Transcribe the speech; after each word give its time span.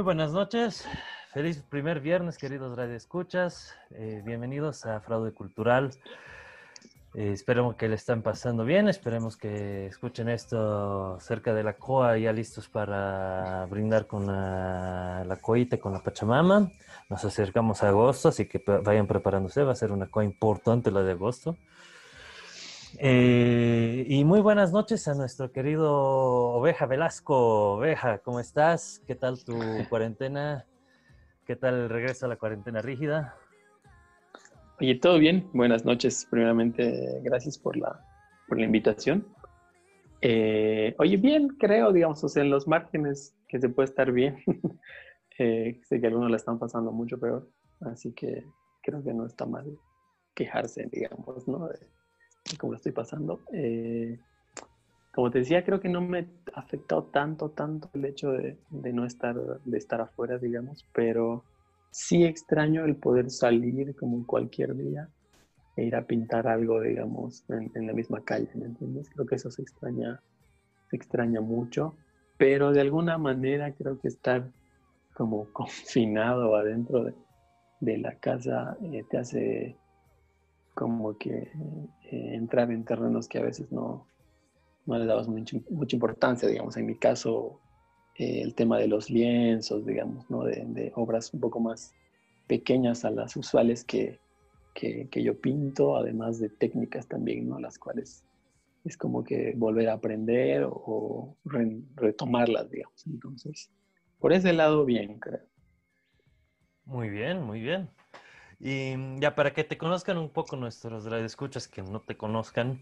Muy 0.00 0.04
buenas 0.06 0.32
noches. 0.32 0.86
Feliz 1.34 1.62
primer 1.68 2.00
viernes, 2.00 2.38
queridos 2.38 2.74
radioescuchas. 2.74 3.74
Eh, 3.90 4.22
bienvenidos 4.24 4.86
a 4.86 4.98
Fraude 5.00 5.32
Cultural. 5.32 5.90
Eh, 7.12 7.32
esperemos 7.34 7.74
que 7.76 7.86
le 7.86 7.96
estén 7.96 8.22
pasando 8.22 8.64
bien. 8.64 8.88
Esperemos 8.88 9.36
que 9.36 9.88
escuchen 9.88 10.30
esto 10.30 11.20
cerca 11.20 11.52
de 11.52 11.64
la 11.64 11.74
COA, 11.74 12.16
ya 12.16 12.32
listos 12.32 12.66
para 12.66 13.66
brindar 13.66 14.06
con 14.06 14.26
la, 14.26 15.22
la 15.26 15.36
coita, 15.36 15.76
con 15.76 15.92
la 15.92 16.02
Pachamama. 16.02 16.70
Nos 17.10 17.22
acercamos 17.26 17.82
a 17.82 17.88
agosto, 17.88 18.30
así 18.30 18.46
que 18.46 18.64
vayan 18.82 19.06
preparándose. 19.06 19.64
Va 19.64 19.72
a 19.72 19.76
ser 19.76 19.92
una 19.92 20.06
COA 20.06 20.24
importante 20.24 20.90
la 20.90 21.02
de 21.02 21.12
agosto. 21.12 21.58
Eh, 22.98 24.04
y 24.08 24.24
muy 24.24 24.40
buenas 24.40 24.72
noches 24.72 25.06
a 25.08 25.14
nuestro 25.14 25.52
querido 25.52 25.92
Oveja 25.92 26.86
Velasco. 26.86 27.74
Oveja, 27.74 28.18
¿cómo 28.18 28.40
estás? 28.40 29.02
¿Qué 29.06 29.14
tal 29.14 29.42
tu 29.44 29.58
cuarentena? 29.88 30.66
¿Qué 31.46 31.56
tal 31.56 31.74
el 31.74 31.88
regreso 31.88 32.26
a 32.26 32.28
la 32.28 32.36
cuarentena 32.36 32.82
rígida? 32.82 33.34
Oye, 34.80 34.94
todo 34.96 35.18
bien. 35.18 35.48
Buenas 35.52 35.84
noches. 35.84 36.26
Primeramente, 36.30 37.20
gracias 37.22 37.58
por 37.58 37.76
la, 37.76 38.04
por 38.48 38.58
la 38.58 38.64
invitación. 38.64 39.26
Eh, 40.22 40.94
oye, 40.98 41.16
bien, 41.16 41.48
creo, 41.48 41.92
digamos, 41.92 42.22
o 42.24 42.28
sea, 42.28 42.42
en 42.42 42.50
los 42.50 42.68
márgenes 42.68 43.34
que 43.48 43.60
se 43.60 43.68
puede 43.68 43.88
estar 43.88 44.12
bien. 44.12 44.38
Eh, 45.42 45.80
sé 45.84 46.02
que 46.02 46.06
algunos 46.06 46.30
la 46.30 46.36
están 46.36 46.58
pasando 46.58 46.92
mucho 46.92 47.18
peor, 47.18 47.48
así 47.80 48.12
que 48.12 48.44
creo 48.82 49.02
que 49.02 49.14
no 49.14 49.24
está 49.24 49.46
mal 49.46 49.74
quejarse, 50.34 50.86
digamos, 50.92 51.48
¿no? 51.48 51.66
Como 52.56 52.72
lo 52.72 52.76
estoy 52.76 52.92
pasando. 52.92 53.40
Eh, 53.52 54.18
como 55.12 55.30
te 55.30 55.40
decía, 55.40 55.64
creo 55.64 55.80
que 55.80 55.88
no 55.88 56.00
me 56.00 56.28
ha 56.54 56.60
afectado 56.60 57.04
tanto, 57.04 57.50
tanto 57.50 57.90
el 57.94 58.04
hecho 58.04 58.32
de, 58.32 58.56
no 58.70 59.04
estar, 59.04 59.36
de 59.64 59.78
estar 59.78 60.00
afuera, 60.00 60.38
digamos, 60.38 60.86
pero 60.92 61.44
sí 61.90 62.24
extraño 62.24 62.84
el 62.84 62.96
poder 62.96 63.30
salir 63.30 63.96
como 63.96 64.24
cualquier 64.24 64.76
día 64.76 65.08
e 65.76 65.84
ir 65.84 65.96
a 65.96 66.06
pintar 66.06 66.46
algo, 66.46 66.80
digamos, 66.80 67.44
en, 67.48 67.86
la 67.86 67.92
misma 67.92 68.22
calle, 68.22 68.50
¿me 68.54 68.66
entiendes? 68.66 69.10
Creo 69.10 69.26
que 69.26 69.34
eso 69.34 69.50
se 69.50 69.62
extraña, 69.62 70.22
se 70.88 70.96
extraña 70.96 71.40
mucho, 71.40 71.96
pero 72.36 72.72
de 72.72 72.80
alguna 72.80 73.18
manera 73.18 73.72
creo 73.74 73.98
que 73.98 74.08
estar 74.08 74.48
como 75.14 75.46
confinado 75.52 76.54
adentro 76.54 77.04
de, 77.04 77.14
de 77.80 77.98
la 77.98 78.14
casa 78.16 78.76
eh, 78.82 79.04
te 79.10 79.18
hace 79.18 79.76
como 80.74 81.18
que 81.18 81.50
eh, 82.10 82.34
entrar 82.34 82.70
en 82.70 82.84
terrenos 82.84 83.28
que 83.28 83.38
a 83.38 83.42
veces 83.42 83.70
no, 83.70 84.06
no 84.86 84.98
le 84.98 85.06
dabas 85.06 85.28
mucha, 85.28 85.56
mucha 85.70 85.96
importancia, 85.96 86.48
digamos, 86.48 86.76
en 86.76 86.86
mi 86.86 86.96
caso, 86.96 87.60
eh, 88.16 88.42
el 88.42 88.54
tema 88.54 88.78
de 88.78 88.88
los 88.88 89.10
lienzos, 89.10 89.86
digamos, 89.86 90.28
¿no? 90.28 90.44
De, 90.44 90.92
obras 90.96 91.32
un 91.32 91.40
poco 91.40 91.60
más 91.60 91.94
pequeñas 92.46 93.04
a 93.04 93.10
las 93.10 93.36
usuales 93.36 93.84
que, 93.84 94.18
que, 94.74 95.22
yo 95.22 95.40
pinto, 95.40 95.96
además 95.96 96.40
de 96.40 96.48
técnicas 96.48 97.06
también, 97.06 97.48
¿no? 97.48 97.60
Las 97.60 97.78
cuales 97.78 98.24
es 98.84 98.96
como 98.96 99.22
que 99.22 99.54
volver 99.56 99.88
a 99.88 99.94
aprender 99.94 100.66
o, 100.68 101.36
retomarlas, 101.94 102.70
digamos. 102.70 103.06
Entonces, 103.06 103.70
por 104.18 104.32
ese 104.32 104.52
lado, 104.52 104.84
bien, 104.84 105.18
creo. 105.20 105.46
Muy 106.84 107.08
bien, 107.08 107.42
muy 107.42 107.60
bien. 107.60 107.88
Y 108.60 108.94
mm, 108.96 109.20
ya 109.20 109.34
para 109.34 109.52
que 109.52 109.64
te 109.64 109.78
conozcan 109.78 110.18
un 110.18 110.28
poco 110.28 110.56
nuestros 110.56 111.06
escuchas 111.06 111.66
que 111.66 111.82
no 111.82 112.00
te 112.00 112.16
conozcan, 112.16 112.80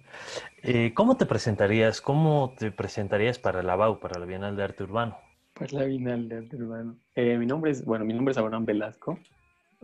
eh, 0.63 0.93
¿cómo 0.93 1.17
te 1.17 1.25
presentarías? 1.25 2.01
¿Cómo 2.01 2.55
te 2.59 2.73
presentarías 2.73 3.39
para 3.39 3.63
la 3.63 3.77
BAU, 3.77 4.01
para 4.01 4.19
la 4.19 4.27
Bienal 4.27 4.57
de 4.57 4.65
Arte 4.65 4.83
Urbano? 4.83 5.17
Para 5.55 5.73
la 5.73 5.85
Bienal 5.85 6.29
de 6.29 6.37
Arte 6.39 6.57
Urbano. 6.57 6.97
Eh, 7.15 7.39
mi 7.39 7.47
nombre 7.47 7.71
es, 7.71 7.85
bueno, 7.85 8.05
mi 8.05 8.13
nombre 8.13 8.33
es 8.33 8.39
Abraham 8.39 8.65
Velasco. 8.65 9.19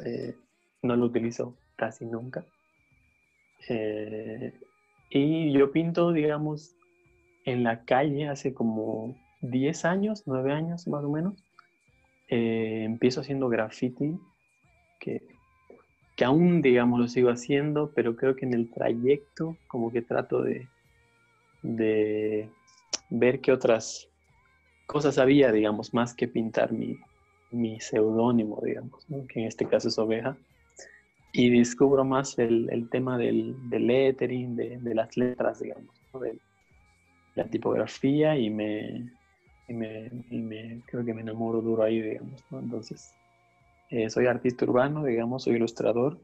Eh, 0.04 0.36
no 0.82 0.96
lo 0.96 1.06
utilizo 1.06 1.56
casi 1.76 2.04
nunca. 2.04 2.44
y 5.10 5.52
yo 5.52 5.70
pinto, 5.70 6.12
digamos, 6.12 6.76
en 7.44 7.62
la 7.62 7.84
calle 7.84 8.28
hace 8.28 8.52
como 8.52 9.16
10 9.42 9.84
años, 9.84 10.24
9 10.26 10.52
años 10.52 10.88
más 10.88 11.04
o 11.04 11.08
menos. 11.08 11.34
empiezo 12.28 13.20
haciendo 13.20 13.48
graffiti, 13.48 14.18
que 14.98 15.33
que 16.16 16.24
aún, 16.24 16.62
digamos, 16.62 17.00
lo 17.00 17.08
sigo 17.08 17.30
haciendo, 17.30 17.92
pero 17.94 18.16
creo 18.16 18.36
que 18.36 18.46
en 18.46 18.54
el 18.54 18.70
trayecto 18.70 19.56
como 19.66 19.92
que 19.92 20.02
trato 20.02 20.42
de, 20.42 20.68
de 21.62 22.48
ver 23.10 23.40
qué 23.40 23.52
otras 23.52 24.08
cosas 24.86 25.18
había, 25.18 25.50
digamos, 25.50 25.92
más 25.92 26.14
que 26.14 26.28
pintar 26.28 26.72
mi, 26.72 26.98
mi 27.50 27.80
seudónimo, 27.80 28.60
digamos, 28.62 29.04
que 29.28 29.40
en 29.40 29.46
este 29.46 29.66
caso 29.66 29.88
es 29.88 29.98
oveja. 29.98 30.36
Y 31.32 31.50
descubro 31.50 32.04
más 32.04 32.38
el, 32.38 32.68
el 32.70 32.88
tema 32.88 33.18
del, 33.18 33.56
del 33.68 33.86
lettering, 33.88 34.54
de, 34.54 34.78
de, 34.78 34.94
las 34.94 35.16
letras, 35.16 35.60
digamos, 35.60 35.92
de 36.20 36.38
la 37.34 37.44
tipografía 37.46 38.38
y 38.38 38.50
me, 38.50 39.10
y 39.66 39.74
me, 39.74 40.10
y 40.30 40.38
me, 40.38 40.80
creo 40.86 41.04
que 41.04 41.12
me 41.12 41.22
enamoro 41.22 41.60
duro 41.60 41.82
ahí, 41.82 42.00
digamos. 42.00 42.44
¿no? 42.50 42.60
Entonces, 42.60 43.12
eh, 43.90 44.10
soy 44.10 44.26
artista 44.26 44.64
urbano, 44.64 45.04
digamos, 45.04 45.44
soy 45.44 45.56
ilustrador. 45.56 46.18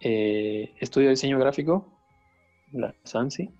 Eh, 0.00 0.74
estudio 0.80 1.10
diseño 1.10 1.38
gráfico, 1.38 1.88
la 2.72 2.94
SANSI, 3.04 3.50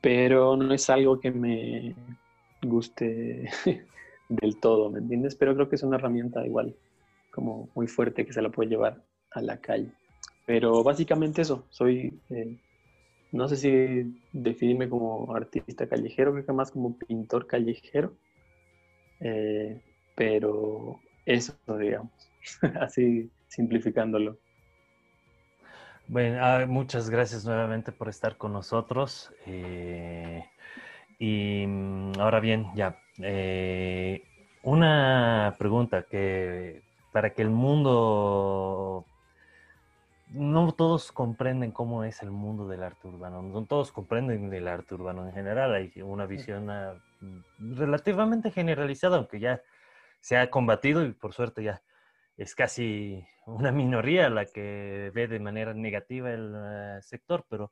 pero 0.00 0.56
no 0.56 0.72
es 0.72 0.88
algo 0.88 1.20
que 1.20 1.30
me 1.30 1.94
guste 2.62 3.50
del 4.28 4.56
todo, 4.58 4.90
¿me 4.90 5.00
entiendes? 5.00 5.34
Pero 5.34 5.54
creo 5.54 5.68
que 5.68 5.76
es 5.76 5.82
una 5.82 5.96
herramienta 5.96 6.46
igual, 6.46 6.74
como 7.30 7.68
muy 7.74 7.86
fuerte 7.86 8.24
que 8.24 8.32
se 8.32 8.42
la 8.42 8.48
puede 8.48 8.70
llevar 8.70 9.02
a 9.32 9.42
la 9.42 9.60
calle. 9.60 9.90
Pero 10.46 10.82
básicamente 10.82 11.42
eso, 11.42 11.66
soy, 11.68 12.18
eh, 12.30 12.56
no 13.32 13.48
sé 13.48 13.56
si 13.56 14.18
definirme 14.32 14.88
como 14.88 15.34
artista 15.34 15.86
callejero, 15.86 16.32
creo 16.32 16.46
que 16.46 16.52
más 16.52 16.70
como 16.70 16.96
pintor 16.96 17.46
callejero, 17.46 18.14
pero 20.16 20.98
eso, 21.26 21.54
digamos. 21.78 22.29
así 22.80 23.30
simplificándolo. 23.48 24.38
Bueno, 26.08 26.38
ah, 26.44 26.66
muchas 26.66 27.08
gracias 27.08 27.44
nuevamente 27.44 27.92
por 27.92 28.08
estar 28.08 28.36
con 28.36 28.52
nosotros. 28.52 29.32
Eh, 29.46 30.44
y 31.20 31.64
mm, 31.66 32.12
ahora 32.18 32.40
bien, 32.40 32.66
ya, 32.74 32.98
eh, 33.18 34.24
una 34.62 35.54
pregunta 35.58 36.02
que 36.10 36.82
para 37.12 37.30
que 37.30 37.42
el 37.42 37.50
mundo, 37.50 39.04
no 40.30 40.72
todos 40.72 41.12
comprenden 41.12 41.70
cómo 41.70 42.02
es 42.04 42.22
el 42.22 42.30
mundo 42.30 42.66
del 42.66 42.82
arte 42.82 43.06
urbano, 43.06 43.42
no 43.42 43.64
todos 43.64 43.92
comprenden 43.92 44.52
el 44.52 44.66
arte 44.68 44.94
urbano 44.94 45.26
en 45.26 45.32
general, 45.32 45.74
hay 45.74 45.92
una 46.02 46.26
visión 46.26 46.70
ah, 46.70 46.94
relativamente 47.58 48.50
generalizada, 48.50 49.16
aunque 49.16 49.40
ya 49.40 49.62
se 50.20 50.36
ha 50.36 50.50
combatido 50.50 51.04
y 51.04 51.12
por 51.12 51.32
suerte 51.32 51.62
ya 51.62 51.82
es 52.40 52.54
casi 52.54 53.22
una 53.46 53.70
minoría 53.70 54.30
la 54.30 54.46
que 54.46 55.12
ve 55.14 55.28
de 55.28 55.38
manera 55.38 55.74
negativa 55.74 56.32
el 56.32 56.54
eh, 56.56 57.02
sector, 57.02 57.44
pero 57.50 57.70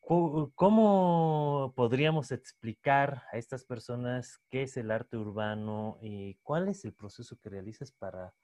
¿cómo 0.00 1.72
podríamos 1.74 2.30
explicar 2.30 3.22
a 3.32 3.38
estas 3.38 3.64
personas 3.64 4.38
qué 4.50 4.64
es 4.64 4.76
el 4.76 4.90
arte 4.90 5.16
urbano 5.16 5.96
y 6.02 6.34
cuál 6.42 6.68
es 6.68 6.84
el 6.84 6.92
proceso 6.92 7.38
que 7.42 7.48
realizas 7.48 7.90
para 7.90 8.34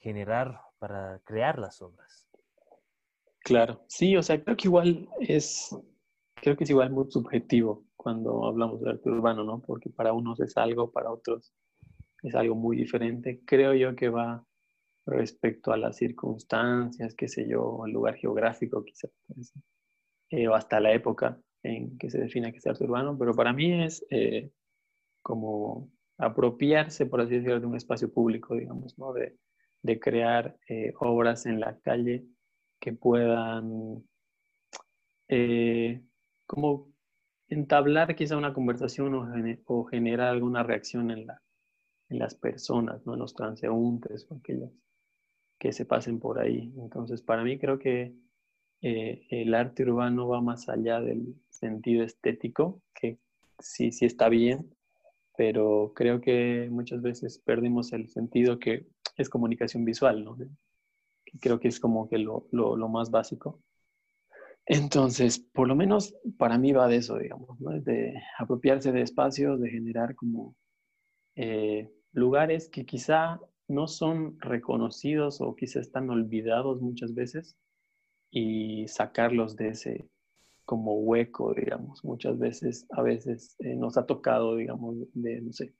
generar, 0.00 0.60
para 0.80 1.20
crear 1.20 1.60
las 1.60 1.80
obras? 1.80 2.26
Claro, 3.44 3.84
sí, 3.86 4.16
o 4.16 4.22
sea, 4.24 4.42
creo 4.42 4.56
que 4.56 4.66
igual 4.66 5.08
es, 5.20 5.76
creo 6.34 6.56
que 6.56 6.64
es 6.64 6.70
igual 6.70 6.90
muy 6.90 7.08
subjetivo 7.08 7.84
cuando 7.94 8.44
hablamos 8.44 8.80
de 8.80 8.90
arte 8.90 9.10
urbano, 9.10 9.44
¿no? 9.44 9.60
Porque 9.60 9.90
para 9.90 10.12
unos 10.12 10.40
es 10.40 10.56
algo, 10.56 10.90
para 10.90 11.12
otros 11.12 11.54
es 12.24 12.34
algo 12.34 12.56
muy 12.56 12.76
diferente. 12.76 13.42
Creo 13.46 13.72
yo 13.72 13.94
que 13.94 14.08
va 14.08 14.44
respecto 15.06 15.72
a 15.72 15.76
las 15.76 15.96
circunstancias, 15.96 17.14
qué 17.14 17.28
sé 17.28 17.48
yo, 17.48 17.82
el 17.86 17.92
lugar 17.92 18.16
geográfico 18.16 18.84
quizás, 18.84 19.10
eh, 20.30 20.48
o 20.48 20.54
hasta 20.54 20.80
la 20.80 20.92
época 20.92 21.40
en 21.62 21.96
que 21.98 22.10
se 22.10 22.18
define 22.18 22.52
que 22.52 22.58
es 22.58 22.66
arte 22.66 22.84
urbano, 22.84 23.16
pero 23.16 23.34
para 23.34 23.52
mí 23.52 23.84
es 23.84 24.04
eh, 24.10 24.50
como 25.22 25.90
apropiarse, 26.18 27.06
por 27.06 27.20
así 27.20 27.36
decirlo, 27.36 27.60
de 27.60 27.66
un 27.66 27.76
espacio 27.76 28.12
público, 28.12 28.54
digamos, 28.54 28.98
¿no? 28.98 29.12
De, 29.12 29.38
de 29.82 30.00
crear 30.00 30.56
eh, 30.68 30.92
obras 30.98 31.46
en 31.46 31.60
la 31.60 31.78
calle 31.78 32.24
que 32.80 32.92
puedan 32.92 34.04
como 36.46 36.88
entablar 37.48 38.14
quizá 38.14 38.36
una 38.36 38.54
conversación 38.54 39.14
o, 39.14 39.26
o, 39.66 39.84
generar 39.84 40.28
alguna 40.28 40.62
reacción 40.62 41.10
en, 41.10 41.26
la, 41.26 41.42
en 42.08 42.18
las 42.20 42.36
personas, 42.36 43.04
¿no? 43.04 43.14
en 43.14 43.20
los 43.20 43.34
transeúntes 43.34 44.26
o 44.30 44.36
aquellos 44.36 44.70
que 45.58 45.72
se 45.72 45.84
pasen 45.84 46.18
por 46.20 46.38
ahí. 46.38 46.72
Entonces, 46.78 47.22
para 47.22 47.42
mí 47.44 47.58
creo 47.58 47.78
que 47.78 48.14
eh, 48.82 49.26
el 49.30 49.54
arte 49.54 49.84
urbano 49.84 50.28
va 50.28 50.40
más 50.40 50.68
allá 50.68 51.00
del 51.00 51.34
sentido 51.50 52.04
estético, 52.04 52.82
que 52.94 53.18
sí, 53.58 53.92
sí 53.92 54.04
está 54.04 54.28
bien, 54.28 54.74
pero 55.36 55.92
creo 55.94 56.20
que 56.20 56.68
muchas 56.70 57.02
veces 57.02 57.38
perdimos 57.38 57.92
el 57.92 58.08
sentido 58.08 58.58
que 58.58 58.86
es 59.16 59.28
comunicación 59.28 59.84
visual, 59.84 60.24
¿no? 60.24 60.36
Creo 61.40 61.60
que 61.60 61.68
es 61.68 61.80
como 61.80 62.08
que 62.08 62.18
lo, 62.18 62.48
lo, 62.52 62.76
lo 62.76 62.88
más 62.88 63.10
básico. 63.10 63.60
Entonces, 64.66 65.38
por 65.38 65.68
lo 65.68 65.76
menos 65.76 66.14
para 66.38 66.58
mí 66.58 66.72
va 66.72 66.88
de 66.88 66.96
eso, 66.96 67.16
digamos, 67.18 67.60
¿no? 67.60 67.70
de 67.80 68.14
apropiarse 68.36 68.90
de 68.90 69.02
espacios, 69.02 69.60
de 69.60 69.70
generar 69.70 70.16
como 70.16 70.56
eh, 71.36 71.88
lugares 72.12 72.68
que 72.68 72.84
quizá 72.84 73.40
no 73.68 73.88
son 73.88 74.40
reconocidos 74.40 75.40
o 75.40 75.54
quizá 75.56 75.80
están 75.80 76.10
olvidados 76.10 76.80
muchas 76.80 77.14
veces 77.14 77.56
y 78.30 78.86
sacarlos 78.88 79.56
de 79.56 79.68
ese 79.68 80.08
como 80.64 80.94
hueco, 80.94 81.54
digamos. 81.54 82.04
Muchas 82.04 82.38
veces, 82.38 82.86
a 82.90 83.02
veces 83.02 83.56
eh, 83.60 83.76
nos 83.76 83.96
ha 83.96 84.06
tocado, 84.06 84.56
digamos, 84.56 84.96
de, 85.14 85.40
no 85.40 85.52
sé, 85.52 85.74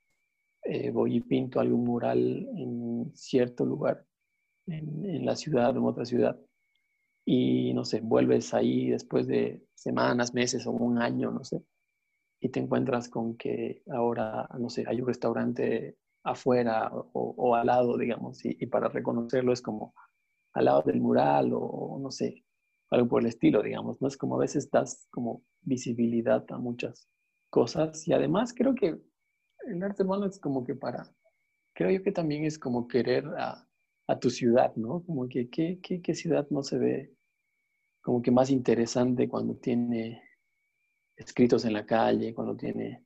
eh, 0.62 0.90
voy 0.90 1.16
y 1.16 1.20
pinto 1.20 1.60
algún 1.60 1.84
mural 1.84 2.48
en 2.56 3.12
cierto 3.14 3.64
lugar, 3.64 4.04
en, 4.66 5.04
en 5.04 5.26
la 5.26 5.36
ciudad 5.36 5.76
o 5.76 5.80
en 5.80 5.86
otra 5.86 6.04
ciudad, 6.04 6.38
y 7.24 7.74
no 7.74 7.84
sé, 7.84 8.00
vuelves 8.00 8.54
ahí 8.54 8.90
después 8.90 9.26
de 9.26 9.64
semanas, 9.74 10.32
meses 10.32 10.66
o 10.66 10.70
un 10.70 10.98
año, 11.02 11.30
no 11.32 11.44
sé, 11.44 11.62
y 12.40 12.48
te 12.50 12.60
encuentras 12.60 13.08
con 13.08 13.36
que 13.36 13.82
ahora, 13.90 14.48
no 14.58 14.70
sé, 14.70 14.84
hay 14.86 15.00
un 15.00 15.08
restaurante 15.08 15.96
afuera 16.26 16.90
o, 16.92 17.54
al 17.54 17.66
lado, 17.66 17.96
digamos, 17.96 18.44
y, 18.44 18.66
para 18.66 18.88
reconocerlo 18.88 19.52
es 19.52 19.62
como 19.62 19.94
al 20.52 20.66
lado 20.66 20.82
del 20.82 21.00
mural 21.00 21.52
o 21.54 21.98
no 22.00 22.10
sé, 22.10 22.44
algo 22.90 23.08
por 23.08 23.22
el 23.22 23.28
estilo, 23.28 23.62
digamos, 23.62 24.00
¿no? 24.00 24.08
Es 24.08 24.16
como 24.16 24.36
a 24.36 24.40
veces 24.40 24.70
das 24.70 25.06
como 25.10 25.42
visibilidad 25.62 26.44
a 26.50 26.58
muchas 26.58 27.08
cosas 27.50 28.06
y 28.06 28.12
además 28.12 28.54
creo 28.54 28.74
que 28.74 28.98
el 29.68 29.82
arte 29.82 30.02
humano 30.02 30.26
es 30.26 30.38
como 30.38 30.64
que 30.64 30.74
para, 30.74 31.10
creo 31.74 31.90
yo 31.90 32.02
que 32.02 32.12
también 32.12 32.44
es 32.44 32.58
como 32.58 32.86
querer 32.88 33.26
a, 33.38 33.62
tu 34.20 34.30
ciudad, 34.30 34.74
¿no? 34.76 35.02
Como 35.04 35.28
que 35.28 35.50
¿qué, 35.50 35.80
qué 35.80 36.14
ciudad 36.14 36.46
no 36.50 36.62
se 36.62 36.78
ve 36.78 37.16
como 38.02 38.22
que 38.22 38.30
más 38.30 38.50
interesante 38.50 39.28
cuando 39.28 39.56
tiene 39.56 40.22
escritos 41.16 41.64
en 41.64 41.72
la 41.72 41.84
calle, 41.84 42.32
cuando 42.32 42.56
tiene 42.56 43.04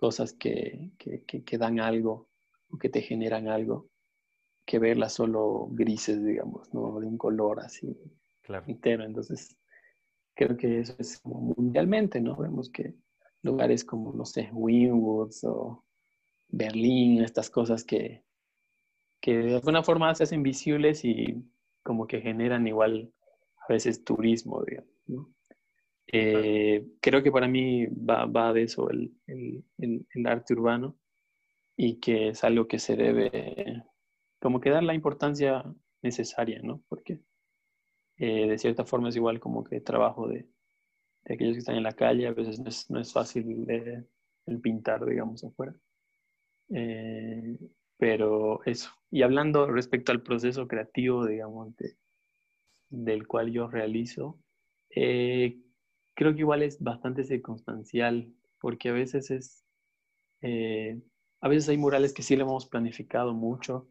cosas 0.00 0.32
que, 0.32 0.92
que, 0.98 1.58
dan 1.58 1.80
algo 1.80 2.29
o 2.70 2.78
que 2.78 2.88
te 2.88 3.02
generan 3.02 3.48
algo, 3.48 3.88
que 4.64 4.78
verlas 4.78 5.14
solo 5.14 5.68
grises, 5.72 6.24
digamos, 6.24 6.72
¿no? 6.72 7.00
De 7.00 7.06
un 7.06 7.18
color 7.18 7.60
así 7.60 7.96
entero. 8.66 9.04
Entonces, 9.04 9.56
creo 10.34 10.56
que 10.56 10.80
eso 10.80 10.94
es 10.98 11.20
mundialmente, 11.24 12.20
¿no? 12.20 12.36
Vemos 12.36 12.70
que 12.70 12.94
lugares 13.42 13.84
como, 13.84 14.12
no 14.12 14.24
sé, 14.24 14.50
Winwoods 14.52 15.44
o 15.44 15.84
Berlín, 16.48 17.22
estas 17.22 17.50
cosas 17.50 17.84
que, 17.84 18.24
que 19.20 19.38
de 19.38 19.54
alguna 19.56 19.82
forma 19.82 20.14
se 20.14 20.24
hacen 20.24 20.42
visibles 20.42 21.04
y 21.04 21.42
como 21.82 22.06
que 22.06 22.20
generan 22.20 22.66
igual 22.66 23.12
a 23.68 23.72
veces 23.72 24.04
turismo, 24.04 24.62
digamos, 24.64 24.90
¿no? 25.06 25.32
Eh, 26.12 26.84
creo 27.00 27.22
que 27.22 27.30
para 27.30 27.46
mí 27.46 27.86
va, 27.86 28.52
de 28.52 28.62
eso 28.62 28.90
el, 28.90 29.14
arte 30.26 30.54
urbano 30.54 30.96
y 31.82 31.98
que 31.98 32.28
es 32.28 32.44
algo 32.44 32.68
que 32.68 32.78
se 32.78 32.94
debe 32.94 33.82
como 34.38 34.60
que 34.60 34.68
dar 34.68 34.82
la 34.82 34.92
importancia 34.92 35.64
necesaria, 36.02 36.60
¿no? 36.62 36.82
Porque 36.90 37.22
eh, 38.18 38.46
de 38.48 38.58
cierta 38.58 38.84
forma 38.84 39.08
es 39.08 39.16
igual 39.16 39.40
como 39.40 39.64
que 39.64 39.80
trabajo 39.80 40.28
de, 40.28 40.46
aquellos 41.24 41.54
que 41.54 41.60
están 41.60 41.76
en 41.76 41.84
la 41.84 41.94
calle, 41.94 42.26
a 42.26 42.34
veces 42.34 42.90
no 42.90 43.00
es, 43.00 43.12
fácil 43.14 43.66
el 43.70 44.60
pintar, 44.60 45.06
digamos, 45.06 45.42
afuera. 45.42 45.74
Eh, 46.68 47.58
pero 47.96 48.62
eso. 48.66 48.90
Y 49.10 49.22
hablando 49.22 49.66
respecto 49.66 50.12
al 50.12 50.22
proceso 50.22 50.68
creativo, 50.68 51.24
digamos, 51.24 51.74
del 52.90 53.26
cual 53.26 53.52
yo 53.52 53.68
realizo, 53.68 54.38
creo 54.90 56.34
que 56.34 56.40
igual 56.40 56.62
es 56.62 56.78
bastante 56.78 57.24
circunstancial, 57.24 58.30
porque 58.60 58.90
a 58.90 58.92
veces 58.92 59.30
es, 59.30 59.64
eh, 60.42 61.00
a 61.40 61.48
veces 61.48 61.68
hay 61.68 61.78
murales 61.78 62.12
que 62.12 62.22
sí 62.22 62.36
le 62.36 62.42
hemos 62.42 62.66
planificado 62.66 63.32
mucho, 63.32 63.88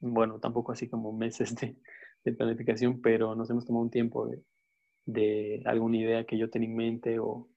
bueno, 0.00 0.40
tampoco 0.40 0.72
así 0.72 0.88
como 0.88 1.12
meses 1.12 1.54
de, 1.54 1.76
planificación, 2.34 3.00
pero 3.00 3.34
nos 3.34 3.50
hemos 3.50 3.66
tomado 3.66 3.84
un 3.84 3.90
tiempo 3.90 4.28
de, 5.06 5.62
alguna 5.64 5.96
idea 5.96 6.24
que 6.24 6.38
yo 6.38 6.50
tenía 6.50 6.68
en 6.68 6.76
mente 6.76 7.18
o 7.18 7.48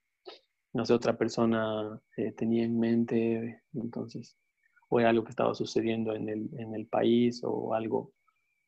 no 0.74 0.86
sé, 0.86 0.94
otra 0.94 1.18
persona 1.18 2.02
eh, 2.18 2.34
tenía 2.34 2.64
en 2.64 2.78
mente, 2.78 3.64
entonces, 3.74 4.38
o 4.90 5.00
era 5.00 5.10
algo 5.10 5.24
que 5.24 5.30
estaba 5.30 5.56
sucediendo 5.56 6.14
en 6.14 6.28
el, 6.30 6.88
país 6.88 7.42
o 7.44 7.74
algo, 7.74 8.12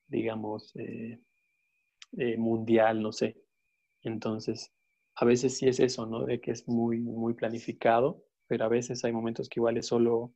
digamos, 0.08 0.74
eh, 0.76 1.20
mundial, 2.38 3.02
no 3.02 3.12
sé. 3.12 3.36
Entonces, 4.04 4.72
a 5.16 5.26
veces 5.26 5.58
sí 5.58 5.68
es 5.68 5.80
eso, 5.80 6.06
¿no? 6.06 6.26
De 6.26 6.40
que 6.40 6.52
es 6.52 6.68
muy, 6.68 7.00
muy 7.00 7.34
planificado, 7.34 8.24
pero 8.48 8.66
a 8.66 8.70
veces 8.70 9.04
hay 9.04 9.12
momentos 9.12 9.50
que 9.50 9.60
igual 9.60 9.78
es 9.78 9.88
solo 9.88 10.34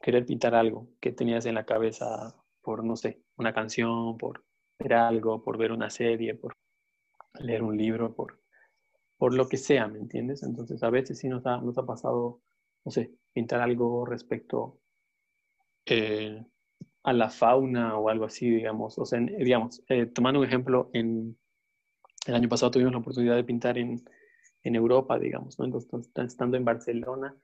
querer 0.00 0.26
pintar 0.26 0.54
algo 0.54 0.88
que 1.00 1.12
tenías 1.12 1.46
en 1.46 1.54
la 1.54 1.64
cabeza 1.64 2.34
por, 2.62 2.84
no 2.84 2.96
sé, 2.96 3.22
una 3.36 3.52
canción, 3.52 4.16
por 4.18 4.44
ver 4.78 4.94
algo, 4.94 5.42
por 5.42 5.58
ver 5.58 5.72
una 5.72 5.90
serie, 5.90 6.34
por 6.34 6.54
leer 7.38 7.62
un 7.62 7.76
libro, 7.76 8.14
por, 8.14 8.40
por 9.16 9.34
lo 9.34 9.48
que 9.48 9.56
sea, 9.56 9.86
¿me 9.86 9.98
entiendes? 9.98 10.42
Entonces 10.42 10.82
a 10.82 10.90
veces 10.90 11.18
sí 11.18 11.28
nos 11.28 11.44
ha, 11.46 11.58
nos 11.58 11.76
ha 11.78 11.84
pasado, 11.84 12.40
no 12.84 12.90
sé, 12.90 13.12
pintar 13.32 13.60
algo 13.60 14.06
respecto 14.06 14.80
eh, 15.86 16.44
a 17.02 17.12
la 17.12 17.30
fauna 17.30 17.96
o 17.96 18.08
algo 18.08 18.24
así, 18.24 18.48
digamos. 18.48 18.98
O 18.98 19.04
sea, 19.04 19.20
digamos, 19.20 19.82
eh, 19.88 20.06
tomando 20.06 20.40
un 20.40 20.46
ejemplo, 20.46 20.90
en, 20.92 21.36
el 22.26 22.34
año 22.34 22.48
pasado 22.48 22.70
tuvimos 22.70 22.92
la 22.92 22.98
oportunidad 22.98 23.36
de 23.36 23.44
pintar 23.44 23.78
en, 23.78 24.02
en 24.62 24.74
Europa, 24.74 25.18
digamos, 25.18 25.58
¿no? 25.58 25.64
Entonces, 25.64 26.10
estando 26.16 26.56
en 26.56 26.64
Barcelona, 26.64 27.34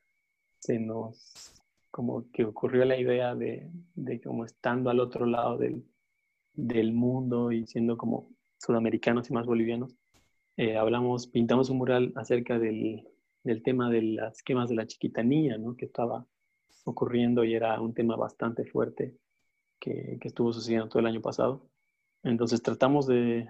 se 0.61 0.79
nos 0.79 1.56
como 1.97 2.31
que 2.31 2.45
ocurrió 2.45 2.85
la 2.85 2.99
idea 2.99 3.35
de, 3.35 3.71
de 3.95 4.21
como 4.21 4.45
estando 4.45 4.91
al 4.91 5.01
otro 5.01 5.25
lado 5.25 5.57
del, 5.57 5.83
del, 6.53 6.93
mundo 6.93 7.53
y 7.53 7.67
siendo 7.67 7.97
como 7.97 8.29
sudamericanos 8.59 9.31
y 9.31 9.33
más 9.33 9.47
bolivianos, 9.47 9.97
eh, 10.59 10.77
hablamos, 10.77 11.27
pintamos 11.27 11.71
un 11.71 11.79
mural 11.79 12.13
acerca 12.17 12.59
del, 12.59 13.09
del, 13.45 13.63
tema 13.63 13.89
de 13.89 14.03
las 14.03 14.43
quemas 14.43 14.69
de 14.69 14.75
la 14.75 14.87
chiquitanía, 14.87 15.57
¿no? 15.57 15.75
Que 15.75 15.87
estaba 15.87 16.27
ocurriendo 16.85 17.45
y 17.45 17.55
era 17.55 17.81
un 17.81 17.95
tema 17.95 18.15
bastante 18.15 18.67
fuerte 18.67 19.17
que, 19.81 20.19
que 20.21 20.29
estuvo 20.29 20.53
sucediendo 20.53 20.91
todo 20.91 21.01
el 21.01 21.07
año 21.07 21.23
pasado. 21.23 21.67
Entonces 22.23 22.61
tratamos 22.61 23.07
de, 23.07 23.49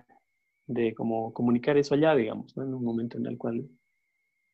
de 0.69 0.95
como 0.95 1.35
comunicar 1.35 1.77
eso 1.79 1.97
allá, 1.97 2.15
digamos, 2.15 2.57
en 2.57 2.73
un 2.73 2.85
momento 2.85 3.19
en 3.19 3.27
el 3.27 3.39
cual 3.39 3.69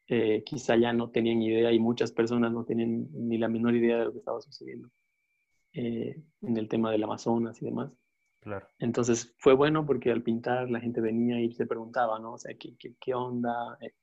eh, 0.09 0.43
quizá 0.45 0.77
ya 0.77 0.93
no 0.93 1.11
tenían 1.11 1.43
idea 1.43 1.73
y 1.73 1.79
muchas 1.79 2.13
personas 2.13 2.53
no 2.53 2.65
tenían 2.65 3.09
ni 3.13 3.39
la 3.39 3.49
menor 3.49 3.75
idea 3.75 3.99
de 3.99 4.05
lo 4.07 4.13
que 4.13 4.19
estaba 4.19 4.41
sucediendo 4.41 4.89
eh, 5.73 6.23
en 6.43 6.57
el 6.57 6.69
tema 6.69 6.91
del 6.91 7.05
Amazonas 7.05 7.61
y 7.63 7.67
demás. 7.67 7.93
Claro. 8.41 8.67
Entonces 8.79 9.35
fue 9.39 9.55
bueno 9.55 9.87
porque 9.87 10.11
al 10.11 10.23
pintar 10.23 10.69
la 10.69 10.81
gente 10.81 11.01
venía 11.01 11.41
y 11.41 11.53
se 11.53 11.67
preguntaba, 11.67 12.19
¿no? 12.19 12.35
O 12.35 12.39
sea, 12.39 12.55
¿qué, 12.59 12.77
qué, 12.77 12.95
qué 13.01 13.15
onda? 13.15 13.79
Eh, 13.81 13.95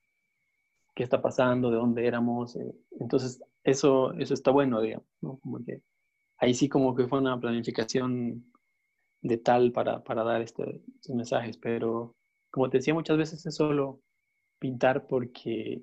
¿Qué 0.95 1.03
está 1.03 1.21
pasando? 1.21 1.69
¿De 1.69 1.77
dónde 1.77 2.07
éramos? 2.07 2.57
entonces 2.99 3.41
eso, 3.63 4.13
eso 4.13 4.33
está 4.33 4.51
bueno, 4.51 4.81
digamos, 4.81 5.07
¿no? 5.21 5.37
Como 5.39 5.63
que 5.63 5.81
ahí 6.37 6.53
sí 6.53 6.69
como 6.69 6.95
que 6.95 7.07
fue 7.07 7.19
una 7.19 7.39
planificación 7.39 8.45
de 9.21 9.37
tal 9.37 9.71
para, 9.71 10.03
para 10.03 10.23
dar 10.23 10.41
este, 10.41 10.81
estos 10.95 11.15
mensajes, 11.15 11.57
pero 11.57 12.15
como 12.49 12.69
te 12.69 12.77
decía, 12.77 12.93
muchas 12.93 13.17
veces 13.17 13.45
es 13.45 13.55
solo 13.55 14.01
pintar 14.59 15.07
porque, 15.07 15.81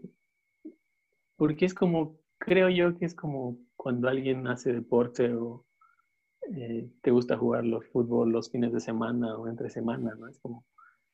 porque 1.36 1.64
es 1.64 1.74
como, 1.74 2.18
creo 2.38 2.68
yo 2.68 2.96
que 2.96 3.06
es 3.06 3.14
como 3.14 3.58
cuando 3.76 4.08
alguien 4.08 4.46
hace 4.46 4.72
deporte 4.72 5.34
o 5.34 5.66
eh, 6.54 6.88
te 7.02 7.10
gusta 7.10 7.36
jugar 7.36 7.64
los 7.64 7.86
fútbol 7.88 8.30
los 8.30 8.50
fines 8.50 8.72
de 8.72 8.80
semana 8.80 9.36
o 9.36 9.48
entre 9.48 9.70
semana, 9.70 10.14
¿no? 10.14 10.28
Es 10.28 10.38
como, 10.38 10.64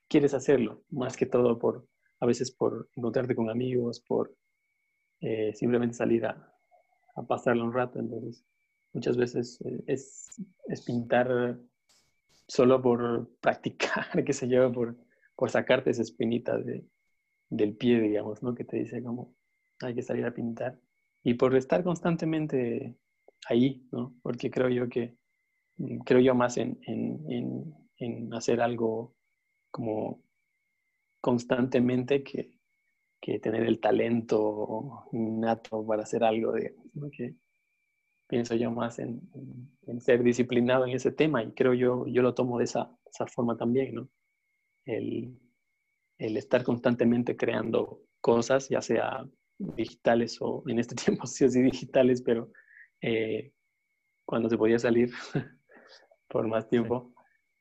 quieres 0.09 0.35
hacerlo, 0.35 0.83
más 0.91 1.17
que 1.17 1.27
todo 1.27 1.59
por, 1.59 1.87
a 2.21 2.27
veces 2.27 2.51
por 2.51 2.89
encontrarte 2.97 3.35
con 3.35 3.49
amigos, 3.49 4.01
por 4.01 4.35
eh, 5.21 5.55
simplemente 5.55 5.95
salir 5.95 6.27
a, 6.27 6.53
a 7.15 7.23
pasarlo 7.27 7.65
un 7.65 7.73
rato, 7.73 7.99
entonces 7.99 8.45
muchas 8.93 9.17
veces 9.17 9.61
eh, 9.65 9.83
es, 9.87 10.29
pintar 10.87 11.59
solo 12.47 12.83
por 12.83 13.31
practicar, 13.41 14.25
que 14.25 14.33
se 14.33 14.47
lleva 14.47 14.71
por, 14.71 14.97
por 15.37 15.51
sacarte 15.51 15.91
esa 15.91 16.03
espinita 16.03 16.59
de, 16.59 16.85
del 17.53 17.77
pie, 17.77 18.01
digamos, 18.01 18.43
¿no? 18.43 18.55
Que 18.55 18.65
te 18.65 18.79
dice 18.79 19.03
como 19.03 19.35
hay 19.81 19.95
que 19.95 20.03
salir 20.03 20.25
a 20.25 20.35
pintar. 20.35 20.79
Y 21.23 21.35
por 21.35 21.55
estar 21.55 21.85
constantemente 21.85 22.97
ahí, 23.47 23.87
¿no? 23.93 24.15
Porque 24.23 24.51
creo 24.51 24.69
yo 24.69 24.89
que, 24.89 25.17
creo 26.05 26.21
yo 26.21 26.35
más 26.35 26.57
en, 26.57 26.79
en, 26.87 27.75
en, 27.99 28.35
hacer 28.35 28.61
algo 28.61 29.15
como 29.71 30.23
constantemente 31.21 32.23
que, 32.23 32.59
que 33.21 33.39
tener 33.39 33.65
el 33.65 33.81
talento 33.81 35.05
nato 35.13 35.87
para 35.87 36.03
hacer 36.03 36.25
algo, 36.25 36.55
digamos, 36.55 37.11
que 37.13 37.37
pienso 38.27 38.55
yo 38.55 38.71
más 38.71 38.99
en, 38.99 39.21
ser 40.01 40.23
disciplinado 40.23 40.87
en 40.87 40.95
ese 40.95 41.13
tema 41.13 41.45
y 41.45 41.53
creo 41.53 41.75
yo, 41.75 42.07
yo 42.07 42.23
lo 42.23 42.35
tomo 42.35 42.59
de 42.59 42.65
esa, 42.65 42.91
esa 43.05 43.27
forma 43.27 43.57
también, 43.59 43.95
¿no? 43.95 44.09
El, 44.87 45.39
el, 46.19 46.37
estar 46.37 46.63
constantemente 46.65 47.37
creando 47.37 48.03
cosas, 48.21 48.69
ya 48.69 48.81
sea 48.81 49.27
digitales 49.59 50.39
o 50.41 50.63
en 50.67 50.79
este 50.79 50.95
tiempo 51.05 51.27
sí 51.27 51.45
o 51.45 51.49
sí 51.49 51.63
digitales, 51.63 52.23
pero 52.23 52.51
eh, 53.01 53.53
cuando 54.25 54.49
se 54.49 54.57
podía 54.57 54.79
salir 54.79 55.11
por 56.29 56.47
más 56.49 56.69
tiempo, 56.69 57.13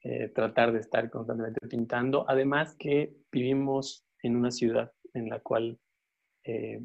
eh, 0.04 0.30
tratar 0.30 0.72
de 0.72 0.80
estar 0.80 1.10
constantemente 1.10 1.68
pintando. 1.68 2.26
Además 2.28 2.76
que 2.78 3.16
vivimos 3.32 4.06
en 4.24 4.36
una 4.36 4.52
ciudad 4.52 4.92
en 5.14 5.30
la 5.30 5.40
cual 5.40 5.80
eh, 6.46 6.80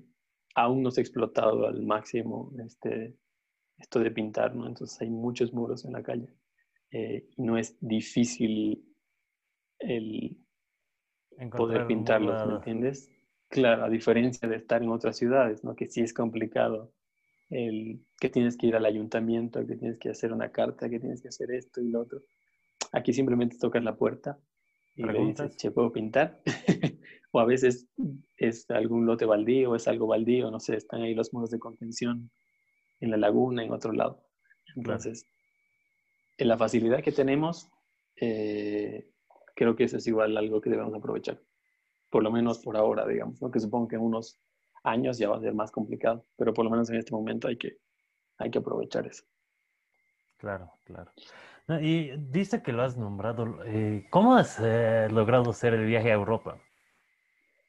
aún 0.54 0.82
no 0.82 0.90
se 0.90 1.00
ha 1.00 1.02
explotado 1.02 1.66
al 1.66 1.82
máximo 1.82 2.52
este, 2.64 3.16
esto 3.78 4.00
de 4.00 4.10
pintar, 4.10 4.54
¿no? 4.54 4.66
Entonces 4.66 5.00
hay 5.00 5.10
muchos 5.10 5.52
muros 5.52 5.84
en 5.84 5.92
la 5.92 6.02
calle 6.02 6.34
y 6.90 7.42
no 7.42 7.58
es 7.58 7.76
difícil 7.80 8.82
el 9.80 10.38
poder 11.56 11.86
pintarlos, 11.86 12.46
¿me 12.46 12.54
entiendes? 12.54 13.10
Claro, 13.48 13.84
a 13.84 13.88
diferencia 13.88 14.48
de 14.48 14.56
estar 14.56 14.82
en 14.82 14.90
otras 14.90 15.16
ciudades, 15.16 15.62
¿no? 15.62 15.76
Que 15.76 15.86
sí 15.86 16.00
es 16.00 16.12
complicado 16.12 16.92
el 17.50 18.00
que 18.18 18.28
tienes 18.28 18.56
que 18.56 18.66
ir 18.66 18.76
al 18.76 18.86
ayuntamiento, 18.86 19.64
que 19.66 19.76
tienes 19.76 19.98
que 19.98 20.10
hacer 20.10 20.32
una 20.32 20.50
carta, 20.50 20.88
que 20.88 20.98
tienes 20.98 21.22
que 21.22 21.28
hacer 21.28 21.52
esto 21.52 21.80
y 21.80 21.90
lo 21.90 22.00
otro. 22.00 22.22
Aquí 22.92 23.12
simplemente 23.12 23.56
tocas 23.58 23.84
la 23.84 23.96
puerta 23.96 24.38
y 24.96 25.04
le 25.04 25.26
dices, 25.26 25.56
che, 25.56 25.70
¿puedo 25.70 25.92
pintar? 25.92 26.40
o 27.32 27.40
a 27.40 27.44
veces 27.44 27.88
es 28.36 28.68
algún 28.70 29.06
lote 29.06 29.26
baldío, 29.26 29.76
es 29.76 29.86
algo 29.86 30.06
baldío, 30.06 30.50
no 30.50 30.58
sé, 30.58 30.76
están 30.76 31.02
ahí 31.02 31.14
los 31.14 31.32
muros 31.32 31.50
de 31.50 31.58
contención 31.58 32.30
en 33.00 33.10
la 33.10 33.16
laguna, 33.16 33.62
en 33.62 33.72
otro 33.72 33.92
lado. 33.92 34.24
Entonces, 34.74 35.26
en 36.38 36.48
la 36.48 36.56
facilidad 36.56 37.02
que 37.02 37.12
tenemos, 37.12 37.70
eh, 38.16 39.08
creo 39.56 39.74
que 39.74 39.84
eso 39.84 39.96
es 39.96 40.06
igual 40.06 40.36
algo 40.36 40.60
que 40.60 40.70
debemos 40.70 40.94
aprovechar 40.94 41.40
por 42.10 42.22
lo 42.22 42.30
menos 42.30 42.58
por 42.60 42.76
ahora, 42.76 43.06
digamos, 43.06 43.40
¿no? 43.42 43.50
que 43.50 43.60
supongo 43.60 43.88
que 43.88 43.96
en 43.96 44.02
unos 44.02 44.40
años 44.84 45.18
ya 45.18 45.28
va 45.28 45.36
a 45.36 45.40
ser 45.40 45.54
más 45.54 45.70
complicado, 45.70 46.24
pero 46.36 46.54
por 46.54 46.64
lo 46.64 46.70
menos 46.70 46.88
en 46.90 46.96
este 46.96 47.12
momento 47.12 47.48
hay 47.48 47.56
que, 47.56 47.78
hay 48.38 48.50
que 48.50 48.58
aprovechar 48.58 49.06
eso. 49.06 49.24
Claro, 50.38 50.72
claro. 50.84 51.12
y 51.80 52.16
dice 52.16 52.62
que 52.62 52.72
lo 52.72 52.82
has 52.82 52.96
nombrado. 52.96 53.64
Eh, 53.64 54.06
¿Cómo 54.10 54.34
has 54.34 54.58
eh, 54.62 55.08
logrado 55.10 55.50
hacer 55.50 55.74
el 55.74 55.86
viaje 55.86 56.10
a 56.10 56.14
Europa? 56.14 56.58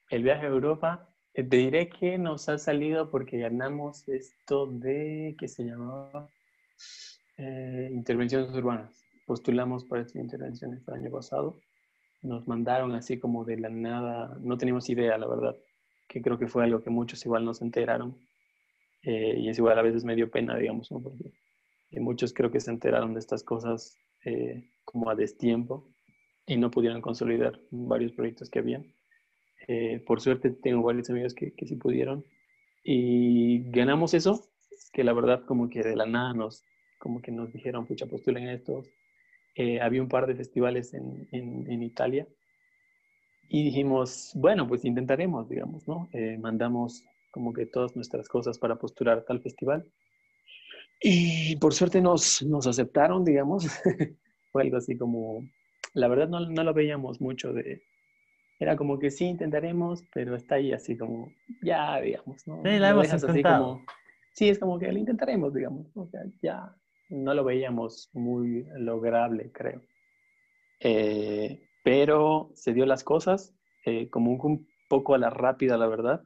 El 0.10 0.24
viaje 0.24 0.46
a 0.46 0.50
Europa, 0.50 1.10
eh, 1.34 1.44
te 1.44 1.58
diré 1.58 1.90
que 1.90 2.18
nos 2.18 2.50
ha 2.50 2.58
salido 2.58 3.10
porque 3.10 3.40
ganamos 3.40 4.08
esto 4.08 4.68
de, 4.68 5.36
¿qué 5.38 5.48
se 5.48 5.64
llamaba? 5.64 6.30
intervenciones 7.40 8.52
urbanas. 8.56 9.04
Postulamos 9.26 9.86
para 9.86 10.02
estas 10.02 10.16
intervenciones 10.16 10.88
el 10.88 10.94
año 10.96 11.12
pasado 11.12 11.60
nos 12.22 12.48
mandaron 12.48 12.94
así 12.96 13.20
como 13.20 13.46
de 13.46 13.58
la 13.58 13.70
nada, 13.70 14.38
no 14.42 14.58
teníamos 14.58 14.90
idea, 14.90 15.18
la 15.18 15.28
verdad, 15.28 15.56
que 16.08 16.22
creo 16.22 16.38
que 16.38 16.48
fue 16.48 16.64
algo 16.64 16.82
que 16.84 16.90
muchos 16.90 17.26
igual 17.26 17.46
nos 17.46 17.62
enteraron. 17.62 18.18
Eh, 19.04 19.36
y 19.40 19.50
es 19.50 19.58
igual 19.58 19.78
a 19.80 19.84
veces 19.84 20.04
medio 20.04 20.30
pena, 20.30 20.58
digamos, 20.58 20.92
¿no? 20.92 21.02
porque 21.02 21.32
muchos 21.92 22.34
creo 22.34 22.52
que 22.52 22.60
se 22.60 22.72
enteraron 22.72 23.14
de 23.14 23.20
estas 23.20 23.44
cosas 23.44 23.98
eh, 24.26 24.70
como 24.84 25.10
a 25.10 25.16
destiempo 25.16 25.88
y 26.46 26.58
no 26.58 26.72
pudieron 26.72 27.02
consolidar 27.02 27.60
varios 27.72 28.12
proyectos 28.14 28.50
que 28.50 28.60
habían. 28.60 28.94
Eh, 29.68 30.04
por 30.06 30.22
suerte 30.22 30.50
tengo 30.50 30.84
varios 30.84 31.10
amigos 31.10 31.34
que, 31.34 31.54
que 31.54 31.68
sí 31.68 31.76
pudieron 31.76 32.26
y 32.84 33.70
ganamos 33.70 34.14
eso, 34.14 34.48
que 34.94 35.04
la 35.04 35.12
verdad 35.12 35.44
como 35.46 35.70
que 35.70 35.84
de 35.84 35.96
la 35.96 36.06
nada 36.06 36.34
nos, 36.34 36.64
como 37.00 37.22
que 37.22 37.32
nos 37.32 37.52
dijeron, 37.52 37.86
pucha, 37.86 38.06
postulen 38.06 38.48
esto, 38.48 38.84
eh, 39.60 39.82
había 39.82 40.04
un 40.04 40.08
par 40.08 40.28
de 40.28 40.36
festivales 40.36 40.94
en, 40.94 41.28
en, 41.32 41.82
Italia 41.82 42.28
y 43.50 43.64
dijimos, 43.64 44.32
bueno, 44.36 44.68
pues 44.68 44.86
intentaremos, 44.86 45.50
digamos, 45.50 45.88
¿no? 45.88 46.08
Eh, 46.14 46.38
mandamos 46.38 47.04
como 47.32 47.54
que 47.54 47.66
todas 47.66 47.96
nuestras 47.96 48.30
cosas 48.30 48.60
para 48.60 48.76
postular 48.76 49.24
tal 49.24 49.42
festival. 49.42 49.84
Y 51.02 51.56
por 51.56 51.74
suerte 51.74 52.02
nos, 52.02 52.44
nos 52.44 52.68
aceptaron, 52.68 53.26
digamos. 53.26 53.66
Fue 54.52 54.62
algo 54.62 54.78
así 54.78 54.96
como, 54.96 55.44
la 55.96 56.08
verdad 56.08 56.30
no, 56.30 56.42
no, 56.42 56.64
lo 56.64 56.74
veíamos 56.76 57.20
mucho 57.20 57.52
de, 57.52 57.82
era 58.60 58.76
como 58.76 59.00
que 59.00 59.10
sí, 59.10 59.26
intentaremos, 59.26 60.04
pero 60.14 60.36
está 60.36 60.56
ahí 60.56 60.72
así 60.72 60.96
como, 60.96 61.32
ya, 61.64 62.00
digamos, 62.00 62.46
¿no? 62.48 62.62
Sí, 62.64 62.78
la 62.78 62.92
hemos 62.92 63.12
intentado. 63.12 63.82
sí, 64.34 64.50
es 64.50 64.60
como 64.60 64.78
que 64.78 64.92
lo 64.92 65.00
intentaremos, 65.00 65.52
digamos, 65.52 65.88
o 65.96 66.08
sea, 66.08 66.22
ya, 66.44 66.76
no 67.10 67.34
lo 67.34 67.44
veíamos 67.44 68.10
muy 68.14 68.66
lograble, 68.78 69.52
creo. 69.52 69.82
Eh, 70.80 71.62
pero 71.84 72.52
se 72.54 72.74
dio 72.74 72.86
las 72.86 73.04
cosas 73.04 73.56
eh, 73.86 74.10
como 74.10 74.32
un, 74.32 74.68
poco 74.90 75.16
a 75.16 75.18
la 75.18 75.30
rápida, 75.30 75.78
la 75.78 75.88
verdad. 75.88 76.24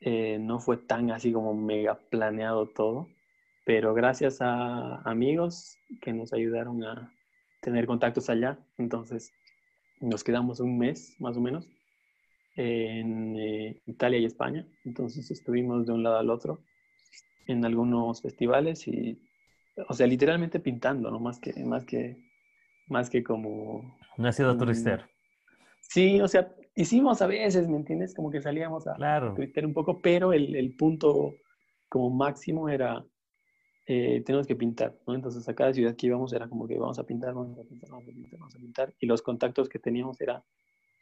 Eh, 0.00 0.38
no 0.40 0.60
fue 0.60 0.76
tan 0.76 1.10
así 1.10 1.32
como 1.32 1.54
mega 1.54 1.98
planeado 2.10 2.68
todo, 2.68 3.08
pero 3.64 3.94
gracias 3.94 4.40
a 4.40 5.02
amigos 5.02 5.76
que 6.00 6.12
nos 6.12 6.32
ayudaron 6.32 6.84
a 6.84 7.12
tener 7.60 7.86
contactos 7.86 8.30
allá, 8.30 8.58
entonces 8.78 9.32
nos 10.00 10.22
quedamos 10.22 10.60
un 10.60 10.78
mes 10.78 11.16
más 11.18 11.36
o 11.36 11.40
menos 11.40 11.68
en 12.54 13.36
Italia 13.86 14.20
y 14.20 14.24
España, 14.24 14.64
entonces 14.84 15.32
estuvimos 15.32 15.86
de 15.86 15.92
un 15.92 16.04
lado 16.04 16.18
al 16.18 16.30
otro 16.30 16.60
en 17.48 17.64
algunos 17.64 18.22
festivales 18.22 18.86
y 18.86 19.18
o 19.88 19.94
sea, 19.94 20.06
literalmente 20.06 20.60
pintando, 20.60 21.10
¿no? 21.10 21.20
Más 21.20 21.38
que, 21.38 21.52
más 21.64 21.84
que, 21.84 22.16
más 22.88 23.10
que 23.10 23.22
como... 23.22 23.96
No 24.16 24.28
ha 24.28 24.32
sido 24.32 24.56
turister. 24.56 25.04
Sí, 25.80 26.20
o 26.20 26.28
sea, 26.28 26.52
hicimos 26.74 27.22
a 27.22 27.26
veces, 27.26 27.68
¿me 27.68 27.76
entiendes? 27.76 28.14
Como 28.14 28.30
que 28.30 28.40
salíamos 28.40 28.86
a 28.86 28.94
claro. 28.94 29.34
un 29.36 29.74
poco, 29.74 30.00
pero 30.00 30.32
el, 30.32 30.56
el 30.56 30.74
punto 30.74 31.34
como 31.88 32.10
máximo 32.10 32.68
era, 32.68 33.04
eh, 33.86 34.22
tenemos 34.24 34.46
que 34.46 34.56
pintar, 34.56 34.98
¿no? 35.06 35.14
Entonces 35.14 35.48
a 35.48 35.54
cada 35.54 35.72
ciudad 35.72 35.96
que 35.96 36.06
íbamos 36.06 36.32
era 36.32 36.48
como 36.48 36.66
que 36.66 36.78
vamos 36.78 36.98
a 36.98 37.04
pintar, 37.04 37.34
vamos 37.34 37.58
a 37.58 37.64
pintar, 37.64 37.90
vamos 37.90 38.08
a 38.08 38.12
pintar, 38.12 38.38
vamos 38.38 38.54
a 38.54 38.58
pintar. 38.58 38.94
Y 39.00 39.06
los 39.06 39.22
contactos 39.22 39.68
que 39.68 39.78
teníamos 39.78 40.20
era 40.20 40.44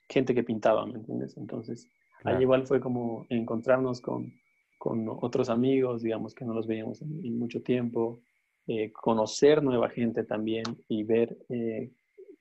gente 0.09 0.35
que 0.35 0.45
pintaba, 0.45 0.87
¿me 0.87 0.95
entiendes? 0.95 1.37
Entonces 1.37 1.89
ahí 2.25 2.43
igual 2.43 2.67
fue 2.67 2.81
como 2.81 3.27
encontrarnos 3.29 4.01
con, 4.01 4.33
con 4.79 5.09
otros 5.09 5.49
amigos, 5.49 6.03
digamos, 6.03 6.35
que 6.35 6.45
no 6.45 6.55
los 6.55 6.67
veíamos 6.67 7.03
en 7.03 7.39
mucho 7.39 7.63
tiempo, 7.63 8.21
eh, 8.69 8.91
conocer 8.93 9.63
nueva 9.63 9.89
gente 9.91 10.25
también 10.25 10.65
y 10.89 11.05
ver 11.05 11.39
eh, 11.49 11.93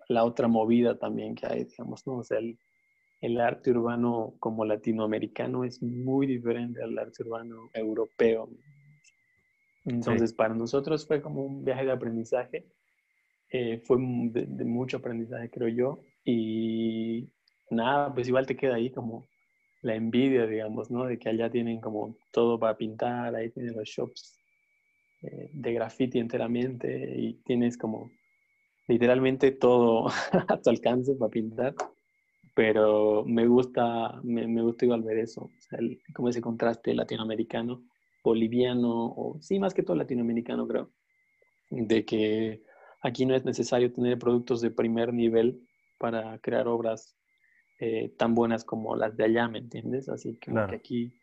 la 0.08 0.24
otra 0.24 0.48
movida 0.48 0.98
también 0.98 1.36
que 1.36 1.46
hay, 1.46 1.66
digamos, 1.66 2.08
¿no? 2.08 2.18
O 2.18 2.24
sea, 2.24 2.40
el, 2.40 2.58
el, 3.22 3.40
arte 3.40 3.70
urbano 3.70 4.34
como 4.40 4.66
latinoamericano 4.66 5.64
es 5.64 5.84
muy 5.84 6.26
diferente 6.26 6.82
al 6.82 6.98
arte 6.98 7.22
urbano 7.22 7.70
europeo. 7.74 8.50
Entonces, 9.86 10.34
para 10.34 10.56
nosotros 10.56 11.06
fue 11.06 11.22
como 11.22 11.44
un 11.44 11.64
viaje 11.64 11.86
de 11.86 11.92
aprendizaje, 11.92 12.66
eh, 13.52 13.80
fue 13.86 13.98
de, 14.00 14.48
de, 14.48 14.66
mucho 14.66 14.98
aprendizaje, 14.98 15.52
creo 15.52 15.68
yo, 15.68 16.00
y 16.24 17.30
nada, 17.70 18.12
pues 18.12 18.28
igual 18.28 18.48
te 18.48 18.58
queda 18.58 18.76
ahí 18.76 18.90
como 18.90 19.28
la 19.84 19.94
envidia, 19.94 20.48
digamos, 20.48 20.90
¿no? 20.90 21.06
De 21.06 21.20
que 21.20 21.30
allá 21.30 21.52
tienen 21.52 21.80
como 21.80 22.18
todo 22.32 22.58
para 22.60 22.76
pintar, 22.76 23.36
ahí 23.36 23.52
tienen 23.52 23.76
los 23.76 23.88
shops 23.88 24.40
eh, 25.26 25.50
de 25.54 25.74
graffiti 25.74 26.20
enteramente 26.20 27.16
y 27.18 27.34
tienes 27.46 27.78
como 27.78 28.12
literalmente 28.88 29.52
todo 29.52 30.08
a 30.48 30.62
tu 30.62 30.70
alcance 30.70 31.16
para 31.16 31.32
pintar. 31.32 31.76
Pero 32.54 33.26
me 33.26 33.48
gusta, 33.48 34.22
me, 34.24 34.48
me 34.48 34.62
gusta 34.62 34.86
igual 34.86 35.02
ver 35.02 35.18
eso, 35.18 35.52
como 36.14 36.30
ese 36.30 36.40
contraste 36.40 36.94
latinoamericano, 36.94 37.84
boliviano, 38.24 39.08
o 39.08 39.38
sí, 39.42 39.60
más 39.60 39.74
que 39.74 39.84
todo 39.84 39.98
latinoamericano, 39.98 40.66
creo, 40.66 40.92
de 41.70 42.06
que 42.06 42.62
aquí 43.02 43.26
no 43.26 43.36
es 43.36 43.44
necesario 43.44 43.92
tener 43.92 44.18
productos 44.18 44.62
de 44.62 44.72
primer 44.72 45.14
nivel 45.14 45.68
para 45.98 46.38
crear 46.40 46.70
obras 46.70 47.18
eh, 47.80 48.14
tan 48.18 48.36
buenas 48.36 48.64
como 48.64 48.96
las 48.96 49.18
de 49.18 49.26
allá, 49.26 49.50
¿me 49.50 49.60
entiendes? 49.60 50.08
Así 50.08 50.38
que, 50.38 50.54
que 50.54 50.76
aquí 50.76 51.14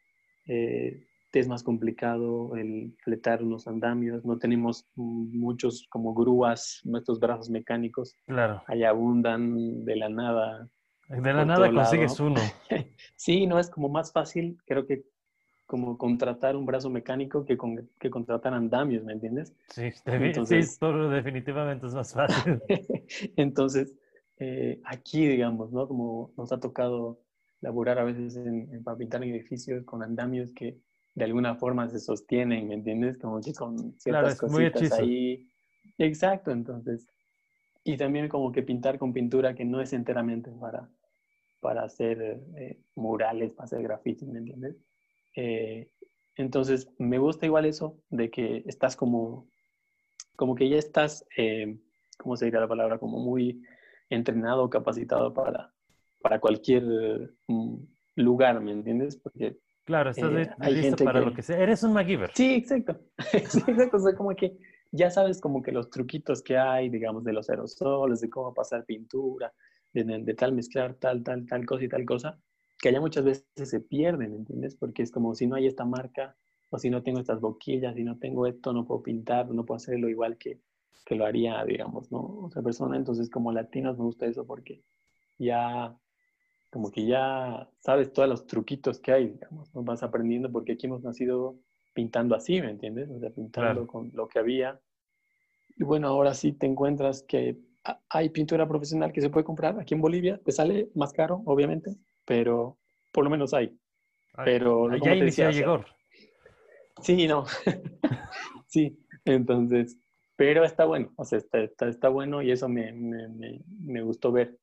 eh, 0.47 1.07
es 1.41 1.49
más 1.49 1.63
complicado 1.63 2.57
el 2.57 2.95
fletar 3.03 3.43
unos 3.43 3.67
andamios, 3.67 4.25
no 4.25 4.39
tenemos 4.39 4.87
muchos 4.95 5.87
como 5.89 6.15
grúas, 6.15 6.81
nuestros 6.85 7.21
brazos 7.21 7.51
mecánicos. 7.51 8.17
Claro. 8.27 8.63
Allá 8.67 8.91
abundan 8.91 9.85
de 9.85 9.97
la 9.97 10.09
nada. 10.09 10.69
De 11.09 11.33
la 11.33 11.45
nada 11.45 11.73
consigues 11.73 12.19
uno. 12.21 12.41
sí, 13.17 13.47
no 13.47 13.59
es 13.59 13.71
como 13.71 13.89
más 13.89 14.13
fácil, 14.13 14.59
creo 14.67 14.87
que 14.87 15.05
como 15.67 15.97
contratar 15.97 16.55
un 16.55 16.67
brazo 16.67 16.91
mecánico 16.91 17.47
que, 17.47 17.57
con, 17.57 17.89
que 17.99 18.11
contratar 18.11 18.53
andamios, 18.53 19.05
¿me 19.05 19.15
entiendes? 19.15 19.55
Sí, 19.71 19.91
Entonces, 20.05 20.79
definitivamente 21.11 21.87
es 21.87 21.95
más 21.95 22.13
fácil. 22.13 22.61
Entonces, 23.37 23.95
eh, 24.39 24.83
aquí, 24.85 25.27
digamos, 25.27 25.73
¿no? 25.73 25.89
Como 25.89 26.33
nos 26.37 26.53
ha 26.53 26.61
tocado 26.61 27.21
laburar 27.63 27.99
a 27.99 28.05
veces 28.05 28.37
en, 28.37 28.83
para 28.85 28.99
pintar 28.99 29.25
edificios 29.25 29.85
con 29.85 30.03
andamios 30.03 30.53
que 30.53 30.79
de 31.15 31.25
alguna 31.25 31.55
forma 31.57 31.89
se 31.89 32.01
sostienen, 32.01 32.69
¿me 32.69 32.75
entiendes? 32.75 33.19
Como 33.19 33.41
que 33.41 33.53
con 33.53 33.99
ciertas 33.99 34.39
cositas 34.39 34.93
ahí. 34.93 35.47
Exacto, 35.99 36.51
entonces. 36.51 37.07
Y 37.85 37.97
también 37.97 38.29
como 38.29 38.53
que 38.53 38.63
pintar 38.63 38.99
con 38.99 39.13
pintura 39.13 39.55
que 39.55 39.65
no 39.65 39.81
es 39.81 39.93
enteramente 39.93 40.51
para, 40.53 40.89
para 41.61 41.85
hacer 41.85 42.41
eh, 42.57 42.81
murales, 42.95 43.53
para 43.53 43.65
hacer 43.67 43.83
grafitis, 43.83 44.29
¿me 44.29 44.39
entiendes? 44.39 44.77
Eh, 45.37 45.91
entonces, 46.37 46.89
me 46.99 47.19
gusta 47.19 47.47
igual 47.47 47.67
eso 47.67 47.99
de 48.09 48.31
que 48.31 48.63
estás 48.67 48.97
como, 48.97 49.49
como 50.37 50.55
que 50.55 50.69
ya 50.69 50.79
estás, 50.79 51.27
eh, 51.37 51.77
¿cómo 52.17 52.37
se 52.37 52.47
diría 52.47 52.61
la 52.61 52.69
palabra? 52.69 52.99
Como 52.99 53.19
muy 53.19 53.63
entrenado, 54.09 54.71
capacitado 54.71 55.35
para, 55.35 55.75
para 56.23 56.41
cualquier 56.41 56.85
mm, 57.49 57.77
lugar, 58.17 58.61
¿me 58.61 58.73
entiendes? 58.73 59.17
Porque 59.17 59.59
Claro, 59.85 60.11
estás 60.11 60.33
eh, 60.33 60.71
listo 60.71 61.05
para 61.05 61.21
lo 61.21 61.35
que 61.35 61.43
sea. 61.43 61.59
Eres 61.59 61.83
un 61.83 61.93
MacGyver. 61.93 62.31
Sí, 62.35 62.55
exacto. 62.55 63.01
sí, 63.49 63.59
exacto. 63.67 63.97
O 63.97 64.01
sea, 64.01 64.15
como 64.15 64.35
que 64.37 64.57
ya 64.93 65.11
sabes 65.11 65.41
como 65.41 65.63
que 65.63 65.73
los 65.73 65.91
truquitos 65.91 66.43
que 66.43 66.57
hay, 66.57 66.89
digamos, 66.89 67.25
de 67.25 67.33
los 67.33 67.51
aerosoles, 67.51 68.21
de 68.21 68.31
cómo 68.31 68.55
pasar 68.55 68.85
pintura, 68.85 69.53
de, 69.93 70.05
de, 70.05 70.35
tal 70.35 70.53
mezclar 70.53 70.95
tal, 70.95 71.23
tal, 71.23 71.47
tal 71.47 71.67
cosa 71.67 71.85
y 71.85 71.89
tal 71.89 72.05
cosa, 72.05 72.39
que 72.79 72.91
allá 72.91 73.01
muchas 73.01 73.25
veces 73.25 73.47
se 73.57 73.81
pierden, 73.81 74.35
¿entiendes? 74.35 74.77
Porque 74.77 75.03
es 75.03 75.11
como 75.11 75.35
si 75.35 75.47
no 75.47 75.57
hay 75.57 75.67
esta 75.67 75.85
marca, 75.85 76.37
o 76.71 76.79
si 76.79 76.89
no 76.89 77.03
tengo 77.03 77.21
estas 77.21 77.41
boquillas, 77.41 77.95
si 77.95 78.05
no 78.05 78.19
tengo 78.19 78.47
esto, 78.47 78.73
no 78.73 78.87
puedo 78.87 79.03
pintar, 79.03 79.51
no 79.51 79.65
puedo 79.65 79.77
hacerlo 79.77 80.09
igual 80.09 80.39
que, 80.39 80.61
que 81.05 81.15
lo 81.15 81.27
haría, 81.27 81.63
digamos, 81.65 82.11
¿no? 82.11 82.21
Otra 82.45 82.63
persona. 82.63 82.97
Entonces, 82.97 83.29
como 83.29 83.53
latinos 83.53 83.99
me 83.99 84.05
gusta 84.05 84.27
eso 84.27 84.47
porque 84.47 84.83
ya 85.39 85.95
como 86.73 86.91
que 86.91 87.05
ya 87.05 87.69
sabes 87.81 88.15
todos 88.15 88.27
los 88.27 88.47
truquitos 88.47 88.99
que 88.99 89.13
hay, 89.13 89.29
digamos, 89.29 89.75
¿no? 89.75 89.83
vas 89.83 90.03
aprendiendo 90.03 90.51
porque 90.51 90.73
aquí 90.73 90.87
hemos 90.87 91.03
nacido 91.03 91.59
pintando 91.93 92.35
así, 92.35 92.63
¿me 92.63 92.71
entiendes? 92.71 93.11
O 93.11 93.21
sea, 93.21 93.29
pintando 93.29 93.87
con 93.87 94.11
lo 94.15 94.27
que 94.27 94.39
había. 94.39 94.81
Y 95.77 95.85
bueno, 95.85 96.09
ahora 96.09 96.33
sí 96.33 96.53
te 96.53 96.65
encuentras 96.65 97.25
que 97.25 97.59
hay 98.09 98.31
pintura 98.31 98.67
profesional 98.67 99.13
que 99.13 99.21
se 99.21 99.29
puede 99.29 99.45
comprar 99.45 99.79
aquí 99.79 99.93
en 99.93 100.01
Bolivia, 100.01 100.41
te 100.43 100.51
sale 100.51 100.89
más 100.95 101.13
caro, 101.13 101.43
obviamente, 101.45 101.95
pero 102.25 102.79
por 103.13 103.25
lo 103.25 103.29
menos 103.29 103.53
hay. 103.53 103.77
Pero 104.43 104.97
ya 104.97 105.15
inició 105.15 105.51
llegó. 105.51 105.85
Sí, 107.03 107.27
no. 107.27 107.45
sí, 108.67 108.99
entonces, 109.27 109.99
pero 110.37 110.65
está 110.65 110.87
bueno, 110.87 111.13
o 111.17 111.27
sea, 111.27 111.37
está, 111.37 111.59
está, 111.59 111.89
está 111.89 112.09
bueno 112.09 112.41
y 112.41 112.51
eso 112.51 112.67
me, 112.67 112.93
me, 112.93 113.61
me 113.79 114.01
gustó 114.01 114.33
ver, 114.33 114.57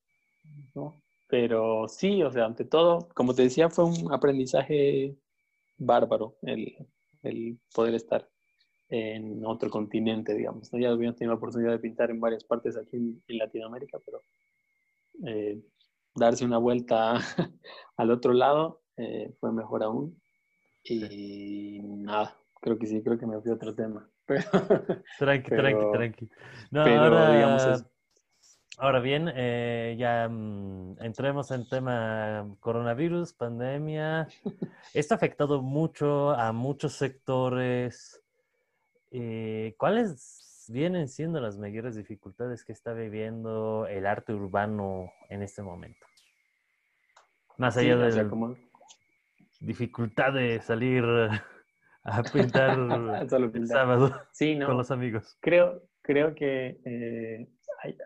¿no? 0.73 0.99
Pero 1.29 1.87
sí, 1.87 2.23
o 2.23 2.31
sea, 2.31 2.45
ante 2.45 2.65
todo, 2.65 3.07
como 3.13 3.35
te 3.35 3.43
decía, 3.43 3.69
fue 3.69 3.85
un 3.85 4.11
aprendizaje 4.11 5.15
bárbaro 5.77 6.37
el, 6.41 6.75
el 7.23 7.59
poder 7.73 7.93
estar 7.95 8.27
en 8.89 9.45
otro 9.45 9.69
continente, 9.69 10.33
digamos. 10.33 10.73
¿no? 10.73 10.79
Ya 10.79 10.89
habíamos 10.89 11.17
tenido 11.17 11.33
la 11.33 11.37
oportunidad 11.37 11.71
de 11.71 11.79
pintar 11.79 12.09
en 12.09 12.19
varias 12.19 12.43
partes 12.43 12.75
aquí 12.75 12.97
en, 13.27 13.37
Latinoamérica, 13.37 13.99
pero 14.03 14.23
eh, 15.27 15.61
darse 16.15 16.45
una 16.45 16.57
vuelta 16.57 17.13
al 17.97 18.11
otro 18.11 18.33
lado 18.33 18.81
eh, 18.97 19.31
fue 19.39 19.51
mejor 19.51 19.83
aún. 19.83 20.19
Y 20.83 21.79
nada, 21.83 22.35
creo 22.61 22.79
que 22.79 22.87
sí, 22.87 23.03
creo 23.03 23.19
que 23.19 23.27
me 23.27 23.39
fui 23.39 23.51
a 23.51 23.55
otro 23.55 23.75
tema. 23.75 24.09
tranqui, 25.19 25.49
tranqui, 25.49 25.91
tranqui. 25.91 26.29
No, 26.71 26.83
pero, 26.83 27.33
digamos, 27.33 27.85
Ahora 28.81 29.01
bien, 29.01 29.29
eh, 29.35 29.97
ya 29.99 30.29
mm, 30.29 31.01
entremos 31.01 31.51
en 31.51 31.67
tema 31.67 32.47
coronavirus, 32.61 33.33
pandemia. 33.33 34.29
Esto 34.93 35.13
ha 35.13 35.17
afectado 35.17 35.61
mucho 35.61 36.31
a 36.31 36.53
muchos 36.53 36.93
sectores. 36.93 38.23
Eh, 39.11 39.75
¿Cuáles 39.77 40.65
vienen 40.69 41.09
siendo 41.09 41.41
las 41.41 41.57
mayores 41.57 41.97
dificultades 41.97 42.63
que 42.63 42.71
está 42.71 42.93
viviendo 42.93 43.85
el 43.85 44.05
arte 44.05 44.33
urbano 44.33 45.11
en 45.29 45.43
este 45.43 45.61
momento? 45.61 46.05
Más 47.57 47.75
allá 47.75 47.97
de 47.97 48.23
la 48.23 48.55
dificultad 49.59 50.31
de 50.31 50.61
salir 50.61 51.03
a 52.03 52.23
pintar, 52.23 52.79
el 53.53 53.67
sábado 53.67 54.21
con 54.65 54.77
los 54.77 54.89
amigos. 54.89 55.37
Creo, 55.41 55.83
creo 56.01 56.33
que 56.33 56.79
eh, 56.85 57.49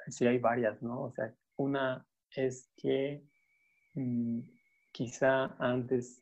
sí 0.07 0.27
hay 0.27 0.39
varias, 0.39 0.81
¿no? 0.81 1.03
O 1.03 1.11
sea, 1.11 1.33
una 1.57 2.05
es 2.35 2.69
que 2.77 3.23
mm, 3.93 4.39
quizá 4.91 5.55
antes, 5.59 6.21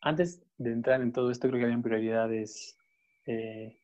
antes 0.00 0.42
de 0.58 0.72
entrar 0.72 1.00
en 1.02 1.12
todo 1.12 1.30
esto, 1.30 1.48
creo 1.48 1.60
que 1.60 1.64
habían 1.64 1.82
prioridades 1.82 2.76
eh, 3.26 3.76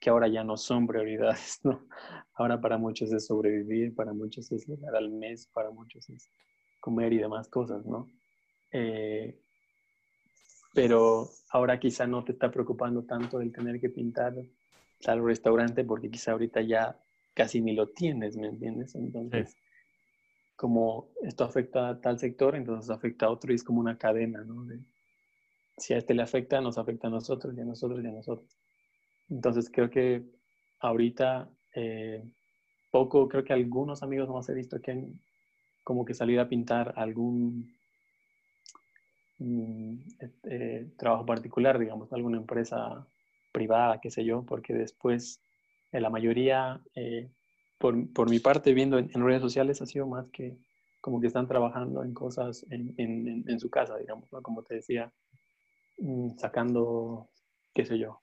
que 0.00 0.10
ahora 0.10 0.28
ya 0.28 0.42
no 0.42 0.56
son 0.56 0.86
prioridades, 0.86 1.60
¿no? 1.64 1.86
Ahora 2.34 2.60
para 2.60 2.78
muchos 2.78 3.12
es 3.12 3.26
sobrevivir, 3.26 3.94
para 3.94 4.12
muchos 4.12 4.50
es 4.52 4.66
llegar 4.66 4.96
al 4.96 5.10
mes, 5.10 5.46
para 5.52 5.70
muchos 5.70 6.08
es 6.10 6.28
comer 6.80 7.12
y 7.12 7.18
demás 7.18 7.48
cosas, 7.48 7.84
¿no? 7.84 8.08
Eh, 8.72 9.38
pero 10.72 11.28
ahora 11.50 11.78
quizá 11.78 12.06
no 12.06 12.24
te 12.24 12.32
está 12.32 12.50
preocupando 12.50 13.04
tanto 13.04 13.40
el 13.40 13.52
tener 13.52 13.80
que 13.80 13.90
pintar 13.90 14.34
tal 15.00 15.24
restaurante 15.24 15.84
porque 15.84 16.10
quizá 16.10 16.32
ahorita 16.32 16.60
ya 16.62 16.96
casi 17.34 17.60
ni 17.60 17.74
lo 17.74 17.88
tienes, 17.88 18.36
¿me 18.36 18.48
entiendes? 18.48 18.94
Entonces, 18.94 19.56
como 20.56 21.08
esto 21.22 21.44
afecta 21.44 21.88
a 21.88 22.00
tal 22.00 22.18
sector, 22.18 22.54
entonces 22.54 22.90
afecta 22.90 23.26
a 23.26 23.30
otro 23.30 23.52
y 23.52 23.56
es 23.56 23.64
como 23.64 23.80
una 23.80 23.96
cadena, 23.96 24.44
¿no? 24.44 24.66
si 25.78 25.94
a 25.94 25.98
este 25.98 26.12
le 26.12 26.22
afecta, 26.22 26.60
nos 26.60 26.76
afecta 26.76 27.06
a 27.06 27.10
nosotros 27.10 27.56
y 27.56 27.60
a 27.60 27.64
nosotros 27.64 28.04
y 28.04 28.06
a 28.06 28.12
nosotros. 28.12 28.58
Entonces, 29.30 29.70
creo 29.72 29.88
que 29.88 30.22
ahorita, 30.80 31.48
eh, 31.74 32.22
poco, 32.90 33.28
creo 33.28 33.44
que 33.44 33.54
algunos 33.54 34.02
amigos 34.02 34.28
no 34.28 34.40
he 34.46 34.54
visto 34.54 34.80
que 34.80 34.90
han 34.90 35.20
como 35.84 36.04
que 36.04 36.14
salido 36.14 36.42
a 36.42 36.48
pintar 36.48 36.92
algún 36.96 37.74
mm, 39.38 39.94
eh, 40.44 40.90
trabajo 40.98 41.24
particular, 41.24 41.78
digamos, 41.78 42.12
alguna 42.12 42.36
empresa 42.36 43.06
privada, 43.52 44.00
qué 44.00 44.10
sé 44.10 44.24
yo, 44.24 44.42
porque 44.42 44.74
después 44.74 45.40
la 45.92 46.10
mayoría, 46.10 46.80
eh, 46.94 47.30
por, 47.78 48.12
por, 48.12 48.30
mi 48.30 48.38
parte, 48.38 48.72
viendo 48.74 48.98
en, 48.98 49.10
redes 49.12 49.42
sociales, 49.42 49.82
ha 49.82 49.86
sido 49.86 50.06
más 50.06 50.28
que 50.30 50.56
como 51.00 51.20
que 51.20 51.26
están 51.26 51.48
trabajando 51.48 52.04
en 52.04 52.12
cosas 52.12 52.64
en, 52.70 52.94
en, 52.98 53.44
en 53.48 53.58
su 53.58 53.70
casa, 53.70 53.96
digamos, 53.96 54.28
como 54.42 54.62
te 54.62 54.74
decía, 54.76 55.12
mm, 55.98 56.36
sacando, 56.36 57.30
qué 57.74 57.86
sé 57.86 57.98
yo, 57.98 58.20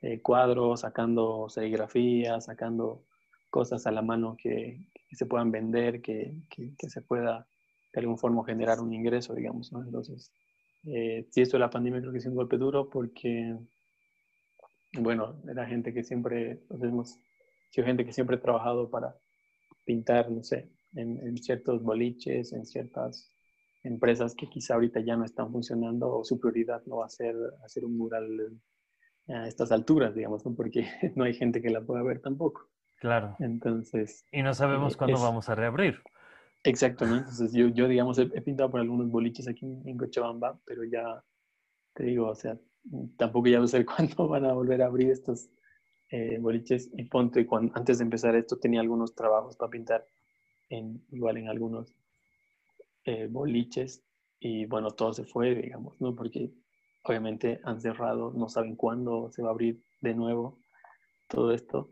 eh, 0.00 0.20
cuadros, 0.22 0.80
sacando 0.80 1.48
serigrafía, 1.48 2.40
sacando 2.40 3.04
cosas 3.50 3.86
a 3.86 3.90
la 3.90 4.02
mano 4.02 4.36
que, 4.36 4.86
que 5.08 5.16
se 5.16 5.26
puedan 5.26 5.50
vender, 5.50 6.00
que, 6.00 6.34
que, 6.48 6.72
que, 6.78 6.88
se 6.88 7.02
pueda 7.02 7.46
de 7.92 8.00
alguna 8.00 8.18
forma 8.18 8.44
generar 8.44 8.80
un 8.80 8.92
ingreso, 8.92 9.34
digamos, 9.34 9.72
¿no? 9.72 9.82
Entonces, 9.82 10.32
eh, 10.84 11.26
sí, 11.30 11.40
esto 11.40 11.56
de 11.56 11.62
la 11.62 11.70
pandemia 11.70 12.00
creo 12.00 12.12
que 12.12 12.18
es 12.18 12.26
un 12.26 12.36
golpe 12.36 12.58
duro 12.58 12.88
porque 12.88 13.56
bueno, 14.92 15.40
era 15.48 15.66
gente 15.66 15.92
que 15.92 16.02
siempre, 16.02 16.62
hemos 16.70 17.18
sido 17.70 17.86
gente 17.86 18.04
que 18.04 18.12
siempre 18.12 18.36
ha 18.36 18.40
trabajado 18.40 18.90
para 18.90 19.14
pintar, 19.84 20.30
no 20.30 20.42
sé, 20.42 20.70
en, 20.94 21.36
ciertos 21.38 21.82
boliches, 21.82 22.52
en 22.52 22.64
ciertas 22.64 23.30
empresas 23.84 24.34
que 24.34 24.48
quizá 24.48 24.74
ahorita 24.74 25.00
ya 25.00 25.16
no 25.16 25.24
están 25.24 25.52
funcionando 25.52 26.10
o 26.12 26.24
su 26.24 26.40
prioridad 26.40 26.82
no 26.86 26.98
va 26.98 27.06
a 27.06 27.10
ser 27.10 27.34
hacer 27.64 27.84
un 27.84 27.96
mural 27.96 28.60
a 29.28 29.46
estas 29.46 29.70
alturas, 29.72 30.14
digamos, 30.14 30.44
¿no? 30.44 30.54
porque 30.54 30.86
no 31.14 31.24
hay 31.24 31.34
gente 31.34 31.60
que 31.60 31.70
la 31.70 31.82
pueda 31.82 32.02
ver 32.02 32.20
tampoco. 32.20 32.68
Claro. 33.00 33.36
Entonces. 33.38 34.24
Y 34.32 34.42
no 34.42 34.54
sabemos 34.54 34.94
eh, 34.94 34.96
cuándo 34.96 35.20
vamos 35.20 35.48
a 35.48 35.54
reabrir. 35.54 36.02
Exactamente. 36.64 37.30
Entonces 37.30 37.52
yo, 37.52 37.68
yo 37.68 37.86
digamos, 37.88 38.18
he, 38.18 38.26
pintado 38.42 38.70
por 38.70 38.80
algunos 38.80 39.10
boliches 39.10 39.48
aquí 39.48 39.64
en 39.84 39.96
Cochabamba, 39.96 40.58
pero 40.64 40.84
ya 40.84 41.22
te 41.94 42.04
digo, 42.04 42.28
o 42.28 42.34
sea, 42.34 42.58
tampoco 43.16 43.48
ya 43.48 43.58
no 43.58 43.66
sé 43.66 43.84
cuándo 43.84 44.28
van 44.28 44.44
a 44.44 44.52
volver 44.52 44.82
a 44.82 44.86
abrir 44.86 45.10
estos 45.10 45.50
eh, 46.10 46.38
boliches. 46.38 46.90
Y 46.96 47.04
ponte, 47.04 47.46
cuando, 47.46 47.72
antes 47.76 47.98
de 47.98 48.04
empezar 48.04 48.34
esto 48.34 48.58
tenía 48.58 48.80
algunos 48.80 49.14
trabajos 49.14 49.56
para 49.56 49.70
pintar, 49.70 50.06
en, 50.70 51.02
igual 51.10 51.36
en 51.38 51.48
algunos 51.48 51.94
eh, 53.04 53.28
boliches. 53.30 54.02
Y 54.40 54.66
bueno, 54.66 54.90
todo 54.92 55.12
se 55.12 55.24
fue, 55.24 55.54
digamos, 55.54 56.00
¿no? 56.00 56.14
Porque 56.14 56.50
obviamente 57.04 57.60
han 57.64 57.80
cerrado, 57.80 58.32
no 58.34 58.48
saben 58.48 58.76
cuándo 58.76 59.30
se 59.32 59.42
va 59.42 59.48
a 59.48 59.52
abrir 59.52 59.82
de 60.00 60.14
nuevo 60.14 60.58
todo 61.28 61.52
esto. 61.52 61.90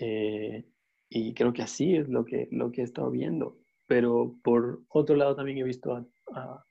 Eh, 0.00 0.64
y 1.08 1.34
creo 1.34 1.52
que 1.52 1.62
así 1.62 1.96
es 1.96 2.08
lo 2.08 2.24
que, 2.24 2.48
lo 2.50 2.70
que 2.72 2.82
he 2.82 2.84
estado 2.84 3.10
viendo. 3.10 3.56
Pero 3.86 4.36
por 4.42 4.82
otro 4.88 5.16
lado 5.16 5.34
también 5.34 5.58
he 5.58 5.64
visto 5.64 6.06
a 6.32 6.64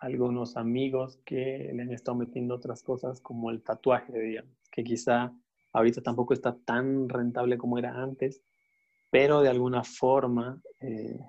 algunos 0.00 0.56
amigos 0.56 1.18
que 1.24 1.70
le 1.72 1.82
han 1.82 1.92
estado 1.92 2.16
metiendo 2.16 2.54
otras 2.54 2.82
cosas 2.82 3.20
como 3.20 3.50
el 3.50 3.62
tatuaje, 3.62 4.18
digamos, 4.18 4.56
que 4.70 4.82
quizá 4.82 5.32
ahorita 5.72 6.02
tampoco 6.02 6.34
está 6.34 6.56
tan 6.56 7.08
rentable 7.08 7.58
como 7.58 7.78
era 7.78 8.02
antes, 8.02 8.42
pero 9.10 9.42
de 9.42 9.50
alguna 9.50 9.84
forma, 9.84 10.60
eh, 10.80 11.20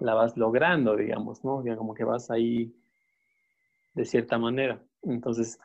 la 0.00 0.14
vas 0.14 0.36
logrando, 0.36 0.96
digamos, 0.96 1.44
¿no? 1.44 1.62
Como 1.76 1.94
que 1.94 2.04
vas 2.04 2.30
ahí 2.30 2.74
de 3.94 4.04
cierta 4.04 4.38
manera. 4.38 4.82
Entonces, 5.02 5.58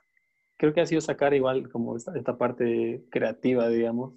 creo 0.57 0.73
que 0.73 0.81
ha 0.81 0.85
sido 0.85 1.01
sacar 1.01 1.33
igual 1.33 1.69
como 1.69 1.95
esta, 1.95 2.15
esta 2.17 2.37
parte 2.37 3.05
creativa, 3.09 3.69
digamos, 3.69 4.13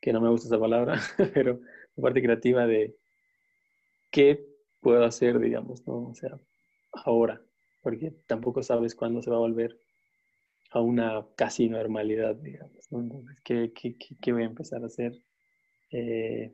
que 0.00 0.12
no 0.12 0.20
me 0.20 0.28
gusta 0.28 0.48
esa 0.48 0.58
palabra, 0.58 1.00
pero 1.34 1.60
la 1.94 2.02
parte 2.02 2.22
creativa 2.22 2.66
de 2.66 2.96
qué 4.10 4.44
puedo 4.80 5.04
hacer, 5.04 5.38
digamos, 5.38 5.86
¿no? 5.86 6.08
O 6.08 6.14
sea, 6.14 6.38
ahora, 7.04 7.40
porque 7.82 8.12
tampoco 8.26 8.62
sabes 8.62 8.94
cuándo 8.94 9.22
se 9.22 9.30
va 9.30 9.36
a 9.36 9.40
volver 9.40 9.78
a 10.70 10.80
una 10.80 11.24
casi 11.36 11.68
normalidad, 11.68 12.34
digamos, 12.36 12.88
¿qué, 13.44 13.72
qué, 13.72 13.96
qué 13.96 14.32
voy 14.32 14.42
a 14.42 14.46
empezar 14.46 14.82
a 14.82 14.86
hacer? 14.86 15.16
Eh, 15.90 16.52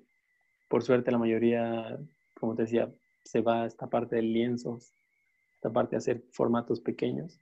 por 0.69 0.83
suerte 0.83 1.11
la 1.11 1.19
mayoría, 1.19 1.99
como 2.39 2.55
te 2.55 2.63
decía, 2.63 2.91
se 3.25 3.41
va 3.41 3.63
a 3.63 3.67
esta 3.67 3.89
parte 3.89 4.17
del 4.17 4.33
lienzo, 4.33 4.79
esta 5.55 5.71
parte 5.71 5.93
de 5.93 5.99
hacer 5.99 6.23
formatos 6.33 6.81
pequeños, 6.81 7.39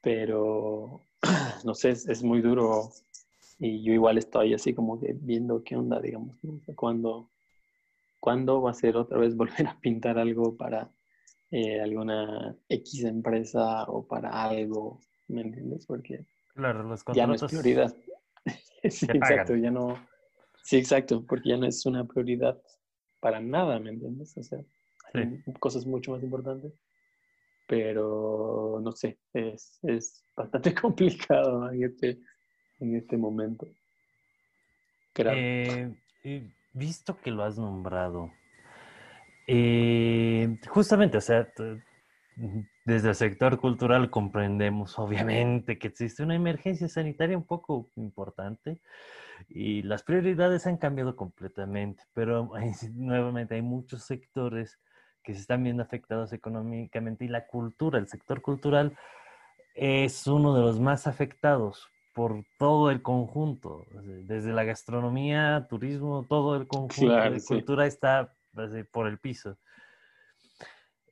pero 0.00 1.00
no 1.64 1.74
sé, 1.74 1.90
es, 1.90 2.22
muy 2.22 2.40
duro 2.40 2.90
y 3.58 3.82
yo 3.82 3.92
igual 3.92 4.18
estoy 4.18 4.54
así 4.54 4.74
como 4.74 5.00
que 5.00 5.14
viendo 5.14 5.62
qué 5.64 5.76
onda, 5.76 6.00
digamos, 6.00 6.36
¿no? 6.42 6.60
cuándo, 6.74 7.30
cuándo 8.20 8.60
va 8.62 8.72
a 8.72 8.74
ser 8.74 8.96
otra 8.96 9.18
vez 9.18 9.36
volver 9.36 9.66
a 9.66 9.78
pintar 9.80 10.18
algo 10.18 10.56
para 10.56 10.90
eh, 11.54 11.80
alguna 11.80 12.56
X 12.68 13.04
empresa 13.04 13.84
o 13.84 14.06
para 14.06 14.30
algo, 14.30 15.00
¿me 15.28 15.42
entiendes? 15.42 15.86
Porque 15.86 16.26
claro, 16.54 16.96
ya 17.14 17.26
no 17.26 17.34
es 17.34 17.42
prioridad. 17.44 17.94
sí, 18.90 19.06
exacto, 19.08 19.54
ya 19.54 19.70
no, 19.70 19.96
Sí, 20.64 20.78
exacto, 20.78 21.22
porque 21.26 21.50
ya 21.50 21.58
no 21.58 21.66
es 21.66 21.84
una 21.84 22.06
prioridad 22.06 22.58
para 23.20 23.38
nada, 23.38 23.78
¿me 23.78 23.90
entiendes? 23.90 24.34
O 24.38 24.42
sea, 24.42 24.58
hay 25.12 25.42
cosas 25.60 25.84
mucho 25.84 26.12
más 26.12 26.22
importantes, 26.22 26.72
pero 27.68 28.80
no 28.82 28.92
sé, 28.92 29.18
es, 29.34 30.24
bastante 30.34 30.74
complicado 30.82 31.70
en 31.70 31.84
este, 31.84 32.18
en 32.80 32.96
este 32.96 33.18
momento. 33.18 33.68
Eh, 35.16 35.94
visto 36.72 37.20
que 37.20 37.30
lo 37.30 37.44
has 37.44 37.58
nombrado, 37.58 38.32
eh, 39.46 40.58
justamente, 40.68 41.18
o 41.18 41.20
sea, 41.20 41.48
desde 42.84 43.08
el 43.10 43.14
sector 43.14 43.58
cultural 43.58 44.10
comprendemos 44.10 44.98
obviamente 44.98 45.78
que 45.78 45.88
existe 45.88 46.22
una 46.22 46.34
emergencia 46.34 46.88
sanitaria 46.88 47.36
un 47.36 47.46
poco 47.46 47.90
importante 47.96 48.80
y 49.48 49.82
las 49.82 50.02
prioridades 50.02 50.66
han 50.66 50.78
cambiado 50.78 51.16
completamente, 51.16 52.02
pero 52.12 52.50
nuevamente 52.94 53.54
hay 53.54 53.62
muchos 53.62 54.04
sectores 54.04 54.78
que 55.22 55.34
se 55.34 55.40
están 55.40 55.62
viendo 55.62 55.82
afectados 55.82 56.32
económicamente 56.32 57.24
y 57.24 57.28
la 57.28 57.46
cultura, 57.46 57.98
el 57.98 58.08
sector 58.08 58.42
cultural 58.42 58.96
es 59.74 60.26
uno 60.26 60.54
de 60.54 60.60
los 60.60 60.80
más 60.80 61.06
afectados 61.06 61.88
por 62.14 62.44
todo 62.58 62.90
el 62.90 63.02
conjunto, 63.02 63.86
desde 64.26 64.52
la 64.52 64.62
gastronomía, 64.62 65.66
turismo, 65.68 66.24
todo 66.28 66.56
el 66.56 66.68
conjunto 66.68 67.30
de 67.30 67.42
cultura 67.42 67.86
está 67.86 68.32
por 68.90 69.06
el 69.06 69.18
piso. 69.18 69.58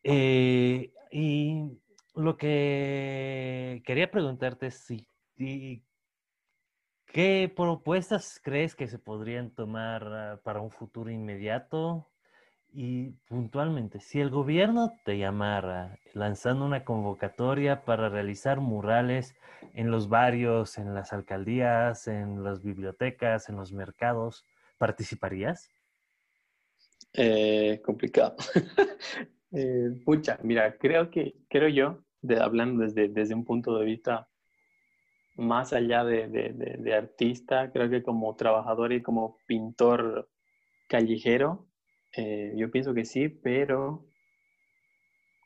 Eh, 0.03 0.93
y 1.11 1.79
lo 2.15 2.37
que 2.37 3.83
quería 3.85 4.11
preguntarte 4.11 4.67
es 4.67 4.79
si, 4.79 5.07
¿Qué 7.13 7.53
propuestas 7.55 8.41
crees 8.43 8.75
que 8.75 8.89
se 8.89 8.99
podrían 8.99 9.51
tomar 9.51 10.03
ah, 10.07 10.41
para 10.43 10.63
un 10.63 10.71
futuro 10.71 11.11
inmediato? 11.11 12.09
Y 12.73 13.11
puntualmente, 13.29 14.01
si 14.01 14.19
el 14.19 14.31
gobierno 14.31 14.95
te 15.05 15.19
llamara 15.19 15.99
lanzando 16.15 16.65
una 16.65 16.85
convocatoria 16.85 17.85
para 17.85 18.09
realizar 18.09 18.61
murales 18.61 19.35
en 19.75 19.91
los 19.91 20.09
barrios, 20.09 20.79
en 20.79 20.95
las 20.95 21.13
alcaldías, 21.13 22.09
en 22.09 22.43
las 22.45 22.63
bibliotecas, 22.63 23.51
en 23.51 23.57
los 23.57 23.73
mercados, 23.73 24.47
¿participarías? 24.79 25.71
Eh, 27.13 27.81
complicado. 27.85 28.37
eh, 29.53 29.91
pucha, 30.05 30.39
mira, 30.43 30.77
creo 30.79 31.11
que, 31.11 31.35
creo 31.49 31.69
yo, 31.69 32.05
de, 32.21 32.41
hablando 32.41 32.85
desde, 32.85 33.09
desde 33.09 33.35
un 33.35 33.45
punto 33.45 33.79
de 33.79 33.85
vista 33.85 34.29
más 35.37 35.73
allá 35.73 36.05
de, 36.05 36.95
artista, 36.95 37.71
creo 37.73 37.89
que 37.89 38.03
como 38.03 38.35
trabajador 38.37 38.93
y 38.93 39.03
como 39.03 39.39
pintor 39.47 40.29
callejero, 40.89 41.67
eh, 42.17 42.53
yo 42.57 42.71
pienso 42.71 42.93
que 42.93 43.05
sí, 43.05 43.29
pero 43.29 44.05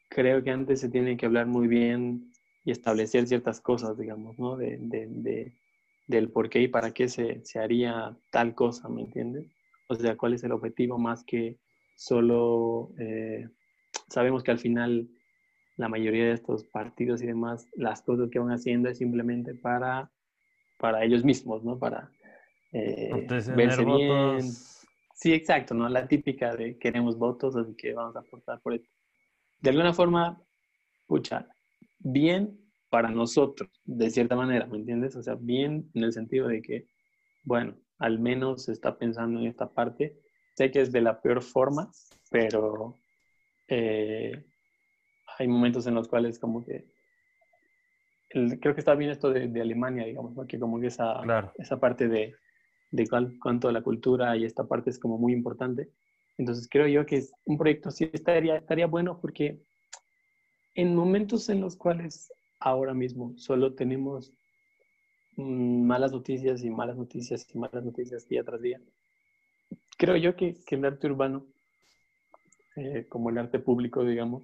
creo 0.09 0.43
que 0.43 0.51
antes 0.51 0.81
se 0.81 0.89
tiene 0.89 1.17
que 1.17 1.27
hablar 1.27 1.47
muy 1.47 1.69
bien 1.69 2.33
y 2.65 2.73
establecer 2.73 3.27
ciertas 3.27 3.61
cosas, 3.61 3.97
digamos, 3.97 4.39
¿no? 4.39 4.57
De, 4.57 5.53
del 6.07 6.31
por 6.31 6.49
qué 6.49 6.63
y 6.63 6.69
para 6.69 6.93
qué 6.93 7.09
se, 7.09 7.43
haría 7.59 8.17
tal 8.31 8.55
cosa, 8.55 8.89
¿me 8.89 9.03
entiendes? 9.03 9.47
O 9.89 9.95
sea, 9.95 10.17
cuál 10.17 10.35
es 10.35 10.45
el 10.45 10.53
objetivo 10.53 10.99
más 10.99 11.25
que 11.25 11.59
solo... 11.97 12.91
Eh, 12.99 13.49
sabemos 14.09 14.43
que 14.43 14.51
al 14.51 14.59
final 14.59 15.09
la 15.77 15.89
mayoría 15.89 16.27
de 16.27 16.33
estos 16.33 16.65
partidos 16.65 17.23
y 17.23 17.27
demás, 17.27 17.67
las 17.75 18.03
cosas 18.03 18.31
que 18.31 18.39
van 18.39 18.51
haciendo 18.51 18.89
es 18.89 18.99
simplemente 18.99 19.55
para, 19.55 20.11
para 20.79 21.05
ellos 21.05 21.25
mismos, 21.25 21.63
¿no? 21.65 21.79
Para 21.79 22.11
eh, 22.73 23.27
verse 23.55 23.85
bien. 23.85 24.41
Sí, 25.15 25.33
exacto, 25.33 25.75
¿no? 25.75 25.89
La 25.89 26.07
típica 26.07 26.55
de 26.55 26.79
queremos 26.79 27.19
votos, 27.19 27.57
así 27.57 27.75
que 27.75 27.95
vamos 27.95 28.17
a 28.17 28.21
aportar 28.21 28.61
por 28.61 28.75
esto. 28.75 28.89
De 29.61 29.71
alguna 29.71 29.93
forma, 29.93 30.41
pucha, 31.07 31.49
bien 31.99 32.59
para 32.91 33.11
nosotros, 33.11 33.71
de 33.85 34.11
cierta 34.11 34.37
manera, 34.37 34.67
¿me 34.67 34.77
entiendes? 34.77 35.17
O 35.17 35.23
sea, 35.23 35.35
bien 35.35 35.91
en 35.95 36.05
el 36.05 36.13
sentido 36.13 36.49
de 36.49 36.63
que, 36.63 36.87
bueno, 37.45 37.77
al 37.99 38.19
menos 38.19 38.65
se 38.65 38.73
está 38.73 38.99
pensando 38.99 39.41
en 39.41 39.47
esta 39.47 39.69
parte. 39.69 40.17
Sé 40.55 40.71
que 40.71 40.81
es 40.81 40.93
de 40.93 41.01
la 41.01 41.21
peor 41.21 41.43
forma, 41.43 41.91
pero 42.31 42.97
eh, 43.69 44.45
hay 45.39 45.49
momentos 45.49 45.87
en 45.87 45.95
los 45.95 46.09
cuales 46.09 46.39
como 46.39 46.65
que 46.65 46.85
creo 48.61 48.75
que 48.75 48.81
está 48.81 48.95
bien 48.95 49.11
esto 49.11 49.31
de, 49.31 49.61
Alemania, 49.61 50.05
digamos, 50.05 50.35
porque 50.35 50.59
como 50.59 50.81
que 50.81 50.89
esa, 50.89 51.23
esa 51.57 51.79
parte 51.79 52.09
de, 52.09 52.35
de 52.91 53.09
cuanto 53.41 53.69
a 53.69 53.73
la 53.73 53.83
cultura 53.83 54.37
y 54.37 54.45
esta 54.45 54.67
parte 54.67 54.91
es 54.91 54.99
como 54.99 55.19
muy 55.19 55.33
importante. 55.33 55.91
Entonces 56.39 56.69
creo 56.71 56.87
yo 56.87 57.07
que 57.07 57.17
es 57.17 57.33
un 57.45 57.57
proyecto 57.57 57.91
sí 57.91 58.11
estaría, 58.13 58.57
estaría 58.57 58.87
bueno 58.87 59.19
porque 59.21 59.63
en 60.75 60.95
momentos 60.95 61.49
en 61.49 61.61
los 61.61 61.77
cuales 61.77 62.33
ahora 62.61 62.93
mismo 62.93 63.33
solo 63.39 63.75
tenemos 63.75 64.33
malas 65.37 66.13
noticias 66.13 66.63
y 66.63 66.71
malas 66.71 66.97
noticias 66.97 67.47
y 67.53 67.59
malas 67.59 67.85
noticias 67.85 68.29
día 68.29 68.43
tras 68.43 68.61
día, 68.61 68.81
creo 69.97 70.17
yo 70.17 70.37
que, 70.37 70.57
que 70.67 70.77
el 70.77 70.85
arte 70.85 71.07
urbano, 71.07 71.45
eh, 72.77 73.07
como 73.09 73.31
el 73.31 73.39
arte 73.39 73.59
público, 73.59 74.05
digamos, 74.05 74.43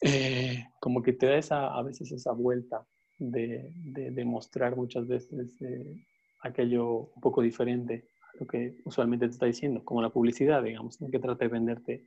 eh, 0.00 0.64
como 0.80 1.02
que 1.02 1.12
te 1.12 1.26
da 1.26 1.36
esa, 1.36 1.74
a 1.74 1.82
veces 1.82 2.10
esa 2.12 2.32
vuelta 2.32 2.86
de, 3.18 3.70
de, 3.74 4.24
mostrar 4.24 4.74
muchas 4.74 5.06
veces 5.06 5.60
eh, 5.60 6.02
aquello 6.40 7.10
un 7.14 7.20
poco 7.20 7.42
diferente 7.42 8.08
a 8.32 8.38
lo 8.40 8.46
que 8.46 8.78
usualmente 8.84 9.26
te 9.26 9.32
está 9.32 9.44
diciendo, 9.44 9.84
como 9.84 10.00
la 10.00 10.08
publicidad, 10.08 10.62
digamos, 10.62 10.96
que 10.96 11.18
trata 11.18 11.44
de 11.44 11.50
venderte 11.50 12.06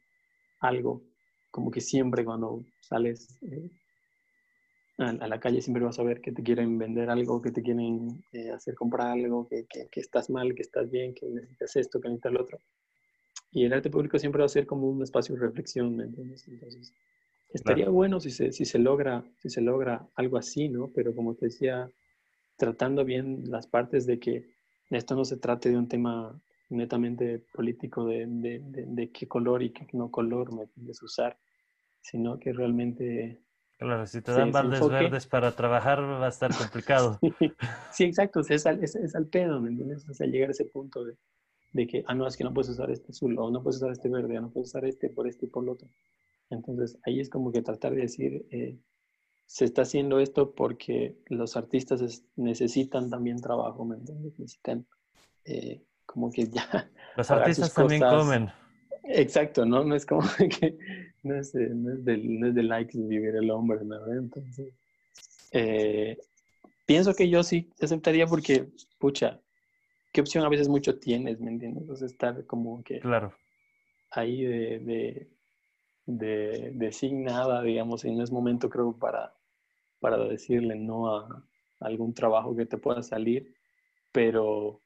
algo, 0.59 1.03
como 1.51 1.69
que 1.69 1.81
siempre 1.81 2.25
cuando 2.25 2.63
sales 2.81 3.37
eh, 4.97 5.17
a, 5.19 5.27
la 5.27 5.39
calle 5.39 5.61
siempre 5.61 5.83
vas 5.83 5.99
a 5.99 6.03
ver 6.03 6.21
que 6.21 6.31
te 6.31 6.43
quieren 6.43 6.77
vender 6.77 7.09
algo, 7.09 7.41
que 7.41 7.51
te 7.51 7.61
quieren 7.61 8.23
hacer 8.53 8.75
comprar 8.75 9.07
algo, 9.07 9.47
que, 9.47 9.65
que, 9.65 9.87
que, 9.91 9.99
estás 9.99 10.29
mal, 10.29 10.53
que 10.55 10.61
estás 10.61 10.89
bien, 10.89 11.13
que 11.13 11.27
necesitas 11.27 11.75
esto, 11.75 11.99
que 11.99 12.09
necesitas 12.09 12.33
lo 12.33 12.41
otro. 12.41 12.59
Y 13.51 13.65
el 13.65 13.73
arte 13.73 13.89
público 13.89 14.17
siempre 14.17 14.39
va 14.39 14.45
a 14.45 14.49
ser 14.49 14.65
como 14.65 14.89
un 14.89 15.03
espacio 15.03 15.35
de 15.35 15.41
reflexión, 15.41 15.95
¿me 15.95 16.05
entiendes? 16.05 16.47
Entonces, 16.47 16.93
Estaría 17.53 17.87
bueno 17.89 18.19
si 18.19 18.31
se, 18.31 18.51
si, 18.51 18.65
se 18.65 18.79
logra, 18.79 19.23
si 19.37 19.49
se 19.49 19.61
logra 19.61 20.07
algo 20.15 20.37
así, 20.37 20.69
¿no? 20.69 20.89
Pero 20.93 21.13
como 21.13 21.35
te 21.35 21.45
decía, 21.45 21.87
tratando 22.57 23.05
bien 23.05 23.43
las 23.45 23.67
partes 23.67 24.07
de 24.07 24.19
que 24.19 24.55
esto 24.89 25.15
no 25.15 25.23
se 25.23 25.37
trate 25.37 25.69
de 25.69 25.77
un 25.77 25.87
tema 25.87 26.41
netamente 26.69 27.45
político 27.53 28.05
de, 28.05 28.25
de, 28.27 28.59
de, 28.63 29.11
qué 29.11 29.27
color 29.27 29.61
y 29.61 29.69
qué 29.69 29.87
no 29.93 30.09
color 30.09 30.51
me 30.51 30.65
puedes 30.65 31.01
usar, 31.03 31.37
sino 32.01 32.39
que 32.39 32.53
realmente... 32.53 33.39
Claro, 33.83 34.07
si 34.07 34.21
te 34.21 34.31
dan 34.31 34.53
baldes 34.53 34.87
verdes 34.87 35.27
para 35.27 35.51
trabajar 35.51 36.01
va 36.01 36.25
a 36.25 36.29
estar 36.29 36.49
complicado. 36.57 37.19
sí, 37.91 38.05
exacto, 38.05 38.39
es, 38.47 38.65
al, 38.65 38.81
es, 38.81 38.95
es, 38.95 39.13
al 39.13 39.27
pedo, 39.27 39.59
¿me 39.59 39.69
entiendes? 39.71 40.07
O 40.07 40.13
sea, 40.13 40.25
llegar 40.25 40.47
a 40.47 40.51
ese 40.53 40.63
punto 40.63 41.03
de, 41.03 41.17
de 41.73 41.85
que, 41.85 42.01
ah, 42.07 42.15
no, 42.15 42.25
es 42.25 42.37
que 42.37 42.45
no 42.45 42.53
puedes 42.53 42.69
usar 42.69 42.89
este 42.91 43.11
azul, 43.11 43.37
o 43.37 43.51
no 43.51 43.61
puedes 43.61 43.77
usar 43.77 43.91
este 43.91 44.07
verde, 44.07 44.37
o 44.37 44.41
no 44.41 44.51
puedes 44.51 44.69
usar 44.69 44.85
este 44.85 45.09
por 45.09 45.27
este 45.27 45.47
y 45.47 45.49
por 45.49 45.65
lo 45.65 45.73
otro. 45.73 45.89
Entonces 46.49 46.97
ahí 47.05 47.19
es 47.19 47.29
como 47.29 47.51
que 47.51 47.61
tratar 47.61 47.93
de 47.93 48.03
decir, 48.03 48.45
eh, 48.51 48.79
se 49.45 49.65
está 49.65 49.81
haciendo 49.81 50.19
esto 50.19 50.53
porque 50.55 51.17
los 51.25 51.57
artistas 51.57 52.23
necesitan 52.37 53.09
también 53.09 53.41
trabajo, 53.41 53.83
¿me 53.83 53.97
entiendes? 53.97 54.39
Necesitan 54.39 54.87
eh, 55.43 55.83
como 56.05 56.31
que 56.31 56.47
ya... 56.47 56.89
Los 57.17 57.29
artistas 57.29 57.73
también 57.73 58.01
comen. 58.01 58.49
Exacto, 59.03 59.65
¿no? 59.65 59.83
No 59.83 59.95
es 59.95 60.05
como 60.05 60.21
que 60.59 60.77
no 61.23 61.35
es, 61.35 61.51
de, 61.53 61.69
no 61.69 61.93
es, 61.93 62.05
del, 62.05 62.39
no 62.39 62.47
es 62.47 62.55
de 62.55 62.63
likes 62.63 62.97
vivir 62.97 63.35
el 63.35 63.51
hombre, 63.51 63.79
¿no? 63.83 64.05
Entonces, 64.11 64.73
eh, 65.51 66.17
pienso 66.85 67.13
que 67.13 67.29
yo 67.29 67.43
sí 67.43 67.69
aceptaría 67.81 68.25
porque, 68.27 68.69
pucha, 68.99 69.39
¿qué 70.11 70.21
opción 70.21 70.45
a 70.45 70.49
veces 70.49 70.69
mucho 70.69 70.99
tienes, 70.99 71.39
me 71.39 71.51
entiendes? 71.51 71.81
Entonces, 71.81 72.11
estar 72.11 72.45
como 72.45 72.83
que 72.83 72.99
claro. 72.99 73.33
ahí 74.11 74.43
de, 74.43 74.79
de, 74.79 75.27
de, 76.05 76.71
de 76.73 76.91
sin 76.91 77.23
nada, 77.23 77.61
digamos, 77.61 78.05
y 78.05 78.11
no 78.15 78.23
es 78.23 78.31
momento, 78.31 78.69
creo, 78.69 78.97
para, 78.97 79.33
para 79.99 80.17
decirle 80.17 80.75
no 80.75 81.15
a 81.15 81.43
algún 81.81 82.13
trabajo 82.13 82.55
que 82.55 82.65
te 82.65 82.77
pueda 82.77 83.03
salir, 83.03 83.53
pero 84.11 84.82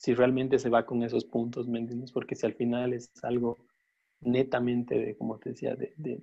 si 0.00 0.14
realmente 0.14 0.58
se 0.58 0.70
va 0.70 0.86
con 0.86 1.02
esos 1.02 1.26
puntos, 1.26 1.68
¿me 1.68 1.78
entiendes? 1.78 2.10
Porque 2.10 2.34
si 2.34 2.46
al 2.46 2.54
final 2.54 2.94
es 2.94 3.10
algo 3.22 3.58
netamente 4.22 4.98
de, 4.98 5.14
como 5.14 5.38
te 5.38 5.50
decía, 5.50 5.76
de, 5.76 5.92
de, 5.98 6.22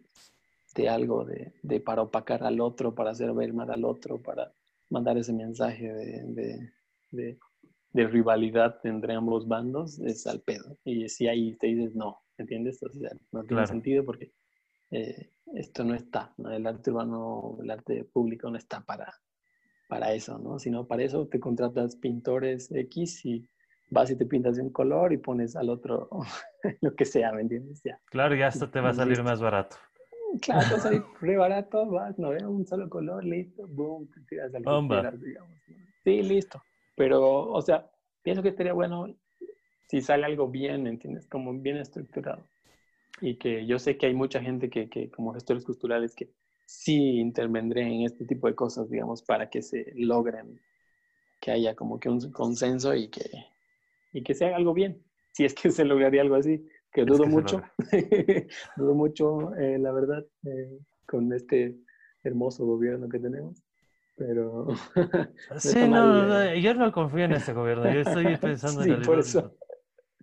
de 0.74 0.90
algo 0.90 1.24
de, 1.26 1.54
de, 1.62 1.80
para 1.80 2.02
opacar 2.02 2.44
al 2.44 2.60
otro, 2.60 2.96
para 2.96 3.12
hacer 3.12 3.32
ver 3.34 3.54
mal 3.54 3.70
al 3.70 3.86
otro, 3.86 4.20
para 4.20 4.52
mandar 4.90 5.20
ese 5.20 5.32
mensaje 5.32 5.94
de, 5.94 6.72
de, 7.12 7.38
rivalidad 8.08 8.80
entre 8.84 9.14
ambos 9.14 9.48
bandos, 9.48 10.00
es 10.00 10.26
al 10.26 10.42
pedo. 10.42 10.80
Y 10.84 11.08
si 11.08 11.28
ahí 11.28 11.56
te 11.58 11.68
dices 11.68 11.96
no, 11.96 12.24
¿entiendes? 12.40 12.82
O 12.82 12.90
sea, 12.90 13.12
no 13.32 13.42
tiene 13.44 13.48
Claro. 13.62 13.68
sentido 13.68 14.04
porque 14.04 14.32
eh, 14.90 15.30
esto 15.54 15.84
no 15.84 15.94
está, 15.94 16.34
¿no? 16.38 16.52
el 16.52 16.66
arte 16.66 16.90
urbano, 16.90 17.60
el 17.62 17.70
arte 17.70 18.06
público 18.06 18.50
no 18.50 18.58
está 18.58 18.82
para, 18.82 19.14
para 19.88 20.14
eso, 20.14 20.40
¿no? 20.40 20.58
Sino 20.58 20.88
para 20.88 21.04
eso 21.04 21.28
te 21.28 21.40
contratas 21.40 21.96
pintores 21.96 22.72
X 22.72 23.24
y 23.26 23.48
vas 23.90 24.12
y 24.12 24.16
te 24.16 24.26
pintas 24.26 24.58
de 24.58 24.64
un 24.64 24.70
color 24.70 25.14
y 25.14 25.18
pones 25.18 25.56
al 25.56 25.70
otro 25.70 26.10
lo 26.82 26.96
que 26.96 27.06
sea, 27.06 27.32
¿me 27.32 27.42
entiendes? 27.42 27.82
Ya. 27.84 28.00
Claro, 28.06 28.36
ya 28.36 28.48
hasta 28.48 28.70
te 28.70 28.80
va 28.80 28.90
a 28.90 28.94
salir 28.94 29.24
más 29.24 29.42
barato. 29.42 29.78
Claro, 30.42 30.68
vas 30.72 30.86
a 30.86 30.94
ir 30.94 31.04
re 31.22 31.38
barato, 31.38 31.86
vas, 31.88 32.20
no 32.20 32.30
veo 32.30 32.50
un 32.50 32.66
solo 32.68 32.90
color, 32.90 33.24
listo, 33.24 33.66
boom, 33.68 34.08
te 34.12 34.22
tiras 34.22 34.54
al 34.54 34.64
Bomba. 34.64 35.12
digamos. 35.12 35.52
Sí, 36.04 36.22
listo. 36.22 36.62
Pero, 36.96 37.50
o 37.50 37.62
sea, 37.62 37.90
pienso 38.24 38.44
que 38.44 38.50
estaría 38.50 38.74
bueno 38.74 39.08
si 39.88 40.02
sale 40.02 40.26
algo 40.26 40.48
bien, 40.48 40.86
¿entiendes? 40.86 41.28
Como 41.28 41.54
bien 41.54 41.78
estructurado. 41.78 42.44
Y 43.22 43.36
que 43.36 43.66
yo 43.66 43.80
sé 43.80 43.98
que 43.98 44.08
hay 44.08 44.14
mucha 44.14 44.42
gente 44.42 44.70
que, 44.70 44.90
que 44.90 45.10
como 45.10 45.34
gestores 45.34 45.64
culturales, 45.64 46.14
que 46.14 46.30
sí 46.66 47.20
intervendré 47.20 47.84
en 47.84 48.02
este 48.02 48.26
tipo 48.26 48.48
de 48.48 48.56
cosas, 48.56 48.90
digamos, 48.90 49.22
para 49.22 49.50
que 49.50 49.62
se 49.62 49.94
logren, 49.96 50.60
que 51.40 51.52
haya 51.52 51.76
como 51.76 52.00
que 52.00 52.10
un 52.10 52.32
consenso 52.32 52.94
y 52.94 53.08
que, 53.08 53.24
y 54.14 54.24
que 54.24 54.34
se 54.34 54.46
haga 54.46 54.56
algo 54.58 54.74
bien. 54.74 55.04
Si 55.34 55.46
es 55.46 55.54
que 55.54 55.70
se 55.72 55.86
lograría 55.86 56.22
algo 56.22 56.36
así, 56.36 56.66
que 56.92 57.02
Es 57.02 57.08
dudo 57.08 57.24
que 57.24 57.30
se 57.30 57.36
mucho, 57.36 57.62
dudo 58.78 58.94
mucho, 58.96 59.56
eh, 59.56 59.78
la 59.78 59.92
verdad, 59.92 60.26
eh, 60.46 60.80
con 61.06 61.32
este 61.34 61.78
hermoso 62.24 62.66
gobierno 62.66 63.08
que 63.10 63.20
tenemos. 63.20 63.62
Pero 64.16 64.68
Sí, 65.60 65.80
no, 65.82 65.88
mal, 65.88 66.28
no, 66.28 66.42
eh. 66.42 66.62
yo 66.62 66.74
no 66.74 66.92
confío 66.92 67.26
en 67.26 67.34
este 67.34 67.54
gobierno. 67.54 67.92
Yo 67.92 68.00
estoy 68.02 68.36
pensando 68.38 68.82
Sí, 68.84 68.90
en 68.92 68.96
el 69.00 69.06
por 69.06 69.20
eso. 69.20 69.56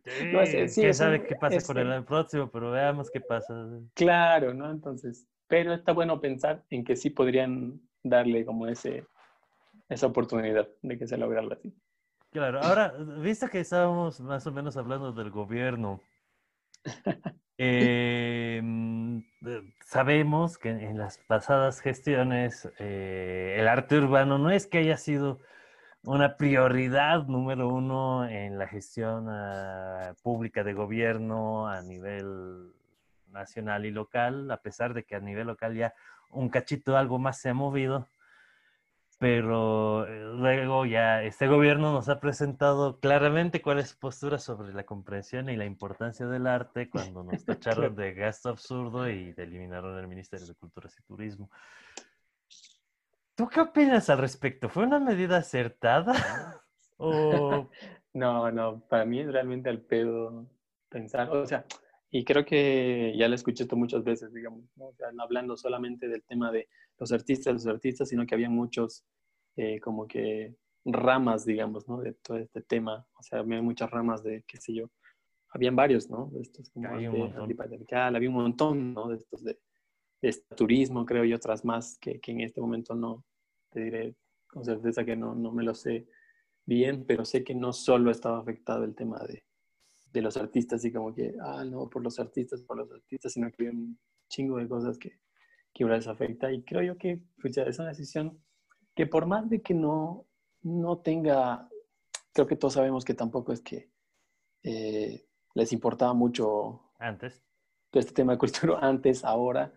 Sí, 0.04 0.10
No, 0.32 0.40
es- 0.42 0.74
sí, 0.74 0.80
quién 0.80 0.90
es 0.90 0.96
sabe 0.98 1.20
un- 1.20 1.26
qué 1.26 1.34
pasa 1.36 1.56
es 1.56 1.66
con 1.66 1.78
el 1.78 2.04
próximo, 2.04 2.50
pero 2.50 2.70
veamos 2.72 3.10
qué 3.10 3.20
pasa. 3.20 3.54
Claro, 3.94 4.52
¿no? 4.52 4.70
Entonces, 4.70 5.26
pero 5.46 5.72
está 5.72 5.92
bueno 5.92 6.20
pensar 6.20 6.64
en 6.70 6.84
que 6.84 6.96
sí 6.96 7.10
podrían 7.10 7.80
darle 8.02 8.44
como 8.44 8.66
ese, 8.66 9.06
esa 9.88 10.06
oportunidad 10.08 10.68
de 10.82 10.98
que 10.98 11.06
se 11.06 11.16
logre 11.16 11.38
algo 11.38 11.54
así. 11.54 11.72
Claro, 12.34 12.60
ahora, 12.60 12.92
viste 13.20 13.48
que 13.48 13.60
estábamos 13.60 14.18
más 14.18 14.44
o 14.48 14.50
menos 14.50 14.76
hablando 14.76 15.12
del 15.12 15.30
gobierno. 15.30 16.00
eh, 17.58 18.60
mm, 18.60 19.20
sabemos 19.86 20.58
que 20.58 20.70
en 20.70 20.98
las 20.98 21.18
pasadas 21.18 21.80
gestiones 21.80 22.68
eh, 22.80 23.54
el 23.56 23.68
arte 23.68 23.98
urbano 23.98 24.38
no 24.38 24.50
es 24.50 24.66
que 24.66 24.78
haya 24.78 24.96
sido 24.96 25.38
una 26.02 26.36
prioridad 26.36 27.24
número 27.28 27.68
uno 27.68 28.28
en 28.28 28.58
la 28.58 28.66
gestión 28.66 29.28
ah, 29.28 30.14
pública 30.24 30.64
de 30.64 30.72
gobierno 30.72 31.68
a 31.68 31.82
nivel 31.82 32.72
nacional 33.28 33.86
y 33.86 33.92
local, 33.92 34.50
a 34.50 34.60
pesar 34.60 34.92
de 34.92 35.04
que 35.04 35.14
a 35.14 35.20
nivel 35.20 35.46
local 35.46 35.76
ya 35.76 35.94
un 36.30 36.48
cachito 36.48 36.96
algo 36.96 37.20
más 37.20 37.40
se 37.40 37.50
ha 37.50 37.54
movido 37.54 38.08
pero 39.24 40.06
eh, 40.06 40.20
luego 40.36 40.84
ya 40.84 41.22
este 41.22 41.46
gobierno 41.46 41.94
nos 41.94 42.10
ha 42.10 42.20
presentado 42.20 43.00
claramente 43.00 43.62
cuál 43.62 43.78
es 43.78 43.88
su 43.88 43.98
postura 43.98 44.38
sobre 44.38 44.74
la 44.74 44.84
comprensión 44.84 45.48
y 45.48 45.56
la 45.56 45.64
importancia 45.64 46.26
del 46.26 46.46
arte 46.46 46.90
cuando 46.90 47.24
nos 47.24 47.42
tacharon 47.46 47.96
de 47.96 48.12
gasto 48.12 48.50
absurdo 48.50 49.08
y 49.08 49.32
de 49.32 49.44
eliminaron 49.44 49.98
el 49.98 50.08
Ministerio 50.08 50.46
de 50.46 50.54
Culturas 50.54 50.94
y 50.98 51.02
Turismo. 51.04 51.50
¿Tú 53.34 53.48
qué 53.48 53.62
opinas 53.62 54.10
al 54.10 54.18
respecto? 54.18 54.68
¿Fue 54.68 54.82
una 54.82 55.00
medida 55.00 55.38
acertada? 55.38 56.12
¿O 56.98 57.70
No, 58.12 58.52
no, 58.52 58.80
para 58.90 59.06
mí 59.06 59.20
es 59.20 59.32
realmente 59.32 59.70
al 59.70 59.80
pedo 59.80 60.46
pensar, 60.90 61.30
o 61.30 61.46
sea, 61.46 61.64
y 62.10 62.26
creo 62.26 62.44
que 62.44 63.14
ya 63.16 63.26
lo 63.26 63.34
escuché 63.34 63.62
esto 63.62 63.74
muchas 63.74 64.04
veces, 64.04 64.34
digamos, 64.34 64.64
¿no? 64.76 64.88
O 64.88 64.94
sea, 64.94 65.08
hablando 65.18 65.56
solamente 65.56 66.08
del 66.08 66.22
tema 66.24 66.52
de 66.52 66.68
los 66.98 67.12
artistas, 67.12 67.54
los 67.54 67.66
artistas, 67.66 68.08
sino 68.08 68.26
que 68.26 68.34
había 68.34 68.50
muchos 68.50 69.04
eh, 69.56 69.80
como 69.80 70.06
que 70.06 70.56
ramas, 70.84 71.44
digamos, 71.44 71.88
¿no? 71.88 72.00
De 72.00 72.12
todo 72.14 72.38
este 72.38 72.62
tema, 72.62 73.06
o 73.18 73.22
sea, 73.22 73.40
había 73.40 73.62
muchas 73.62 73.90
ramas 73.90 74.22
de, 74.22 74.44
qué 74.46 74.58
sé 74.58 74.74
yo, 74.74 74.90
habían 75.50 75.76
varios, 75.76 76.10
¿no? 76.10 76.30
De 76.32 76.42
estos 76.42 76.70
como 76.70 76.90
un 76.90 77.18
montón. 77.18 77.42
antipatriarcal, 77.42 78.16
había 78.16 78.28
un 78.28 78.34
montón, 78.34 78.94
¿no? 78.94 79.08
De 79.08 79.16
estos 79.16 79.44
de, 79.44 79.58
de 80.20 80.28
este 80.28 80.54
turismo, 80.54 81.06
creo, 81.06 81.24
y 81.24 81.32
otras 81.32 81.64
más 81.64 81.98
que, 81.98 82.20
que 82.20 82.32
en 82.32 82.40
este 82.40 82.60
momento 82.60 82.94
no, 82.94 83.24
te 83.70 83.80
diré 83.80 84.16
con 84.46 84.64
certeza 84.64 85.04
que 85.04 85.16
no, 85.16 85.34
no 85.34 85.52
me 85.52 85.64
lo 85.64 85.74
sé 85.74 86.06
bien, 86.66 87.04
pero 87.06 87.24
sé 87.24 87.44
que 87.44 87.54
no 87.54 87.72
solo 87.72 88.10
estaba 88.10 88.38
afectado 88.38 88.84
el 88.84 88.94
tema 88.94 89.18
de, 89.26 89.44
de 90.12 90.22
los 90.22 90.36
artistas 90.36 90.84
y 90.84 90.92
como 90.92 91.14
que, 91.14 91.34
ah, 91.40 91.64
no, 91.64 91.88
por 91.88 92.02
los 92.02 92.18
artistas, 92.18 92.62
por 92.62 92.76
los 92.76 92.90
artistas, 92.90 93.32
sino 93.32 93.50
que 93.50 93.64
hay 93.64 93.68
un 93.68 93.98
chingo 94.28 94.58
de 94.58 94.68
cosas 94.68 94.98
que, 94.98 95.18
que 95.74 95.84
ahora 95.84 95.96
les 95.96 96.06
afecta. 96.06 96.50
Y 96.52 96.62
creo 96.62 96.82
yo 96.82 96.96
que 96.96 97.20
pucha, 97.42 97.64
es 97.64 97.78
una 97.78 97.88
decisión 97.88 98.40
que 98.94 99.06
por 99.06 99.26
más 99.26 99.50
de 99.50 99.60
que 99.60 99.74
no, 99.74 100.26
no 100.62 100.98
tenga, 100.98 101.68
creo 102.32 102.46
que 102.46 102.56
todos 102.56 102.74
sabemos 102.74 103.04
que 103.04 103.14
tampoco 103.14 103.52
es 103.52 103.60
que 103.60 103.90
eh, 104.62 105.26
les 105.54 105.72
importaba 105.72 106.14
mucho 106.14 106.92
antes? 106.98 107.42
todo 107.90 108.00
este 108.00 108.12
tema 108.12 108.32
de 108.32 108.38
cultura 108.38 108.78
antes, 108.82 109.24
ahora, 109.24 109.72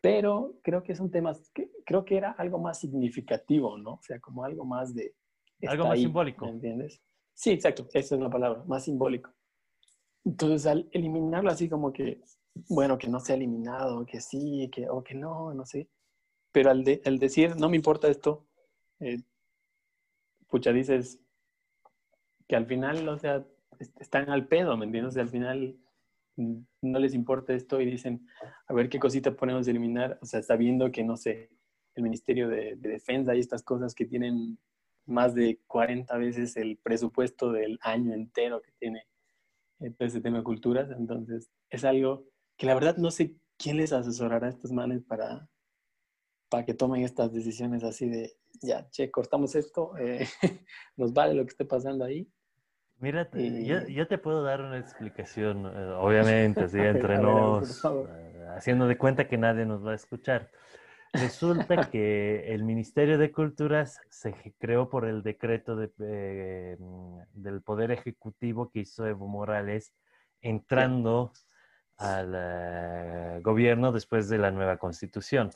pero 0.00 0.54
creo 0.62 0.82
que 0.82 0.92
es 0.92 1.00
un 1.00 1.10
tema, 1.10 1.36
que, 1.52 1.70
creo 1.84 2.04
que 2.04 2.16
era 2.16 2.32
algo 2.32 2.58
más 2.58 2.80
significativo, 2.80 3.76
¿no? 3.76 3.94
O 3.94 4.02
sea, 4.02 4.18
como 4.18 4.44
algo 4.44 4.64
más 4.64 4.94
de... 4.94 5.14
Algo 5.66 5.84
más 5.84 5.94
ahí, 5.94 6.02
simbólico. 6.02 6.46
¿me 6.46 6.52
entiendes? 6.52 7.02
Sí, 7.34 7.50
exacto, 7.50 7.86
esa 7.92 8.14
es 8.14 8.20
la 8.20 8.30
palabra, 8.30 8.64
más 8.66 8.84
simbólico. 8.84 9.30
Entonces, 10.24 10.66
al 10.66 10.88
eliminarlo 10.92 11.50
así 11.50 11.68
como 11.68 11.92
que, 11.92 12.22
bueno, 12.68 12.98
que 12.98 13.08
no 13.08 13.20
sea 13.20 13.36
eliminado, 13.36 14.06
que 14.06 14.20
sí, 14.20 14.70
que, 14.72 14.88
o 14.88 15.02
que 15.04 15.14
no, 15.14 15.54
no 15.54 15.66
sé, 15.66 15.88
pero 16.52 16.70
al, 16.70 16.84
de, 16.84 17.02
al 17.06 17.18
decir, 17.18 17.56
no 17.56 17.68
me 17.70 17.76
importa 17.76 18.08
esto, 18.08 18.46
eh, 19.00 19.18
pucha, 20.48 20.72
dices 20.72 21.18
que 22.48 22.56
al 22.56 22.66
final, 22.66 23.08
o 23.08 23.18
sea, 23.18 23.44
est- 23.78 24.00
están 24.00 24.30
al 24.30 24.46
pedo, 24.48 24.76
¿me 24.76 24.84
entiendes? 24.86 25.16
Al 25.16 25.28
final 25.28 25.76
mm, 26.36 26.58
no 26.82 26.98
les 26.98 27.14
importa 27.14 27.54
esto 27.54 27.80
y 27.80 27.86
dicen, 27.86 28.26
a 28.66 28.74
ver 28.74 28.88
qué 28.88 28.98
cosita 28.98 29.34
podemos 29.36 29.66
eliminar, 29.68 30.18
o 30.22 30.26
sea, 30.26 30.42
sabiendo 30.42 30.90
que, 30.92 31.04
no 31.04 31.16
sé, 31.16 31.50
el 31.94 32.02
Ministerio 32.02 32.48
de, 32.48 32.76
de 32.76 32.88
Defensa 32.88 33.34
y 33.34 33.40
estas 33.40 33.62
cosas 33.62 33.94
que 33.94 34.04
tienen 34.06 34.58
más 35.06 35.34
de 35.34 35.60
40 35.66 36.16
veces 36.18 36.56
el 36.56 36.78
presupuesto 36.78 37.52
del 37.52 37.78
año 37.82 38.14
entero 38.14 38.62
que 38.62 38.72
tiene 38.78 39.06
eh, 39.80 39.94
ese 39.98 40.20
tema 40.20 40.38
de 40.38 40.44
culturas, 40.44 40.90
entonces 40.90 41.50
es 41.70 41.84
algo 41.84 42.24
que 42.56 42.66
la 42.66 42.74
verdad 42.74 42.96
no 42.96 43.10
sé 43.10 43.36
quién 43.56 43.76
les 43.76 43.92
asesorará 43.92 44.46
a 44.46 44.50
estos 44.50 44.72
manes 44.72 45.02
para, 45.02 45.48
para 46.48 46.64
que 46.64 46.74
tomen 46.74 47.02
estas 47.02 47.32
decisiones 47.32 47.82
así 47.84 48.08
de, 48.08 48.32
ya, 48.62 48.88
che, 48.90 49.10
cortamos 49.10 49.54
esto, 49.54 49.96
eh, 49.98 50.26
nos 50.96 51.12
vale 51.12 51.34
lo 51.34 51.44
que 51.44 51.50
esté 51.50 51.64
pasando 51.64 52.04
ahí. 52.04 52.30
Mira, 52.98 53.28
Y- 53.34 53.66
yo, 53.66 53.86
yo 53.88 54.06
te 54.06 54.18
puedo 54.18 54.42
dar 54.42 54.60
una 54.60 54.78
explicación, 54.78 55.66
eh, 55.66 55.94
obviamente, 55.98 56.64
así 56.64 56.78
entre 56.78 57.18
nos, 57.18 57.84
eh, 57.84 58.46
haciendo 58.56 58.86
de 58.86 58.96
cuenta 58.96 59.28
que 59.28 59.36
nadie 59.38 59.66
nos 59.66 59.84
va 59.84 59.92
a 59.92 59.96
escuchar. 59.96 60.50
Resulta 61.12 61.90
que 61.90 62.52
el 62.52 62.64
Ministerio 62.64 63.18
de 63.18 63.30
Culturas 63.30 64.00
se 64.10 64.34
creó 64.58 64.88
por 64.90 65.04
el 65.04 65.22
decreto 65.22 65.76
de, 65.76 65.92
eh, 66.00 66.76
del 67.34 67.62
Poder 67.62 67.92
Ejecutivo 67.92 68.70
que 68.70 68.80
hizo 68.80 69.06
Evo 69.06 69.28
Morales 69.28 69.94
entrando 70.40 71.32
al 71.96 72.32
eh, 72.36 73.40
gobierno 73.42 73.92
después 73.92 74.28
de 74.28 74.38
la 74.38 74.50
nueva 74.50 74.78
constitución. 74.78 75.50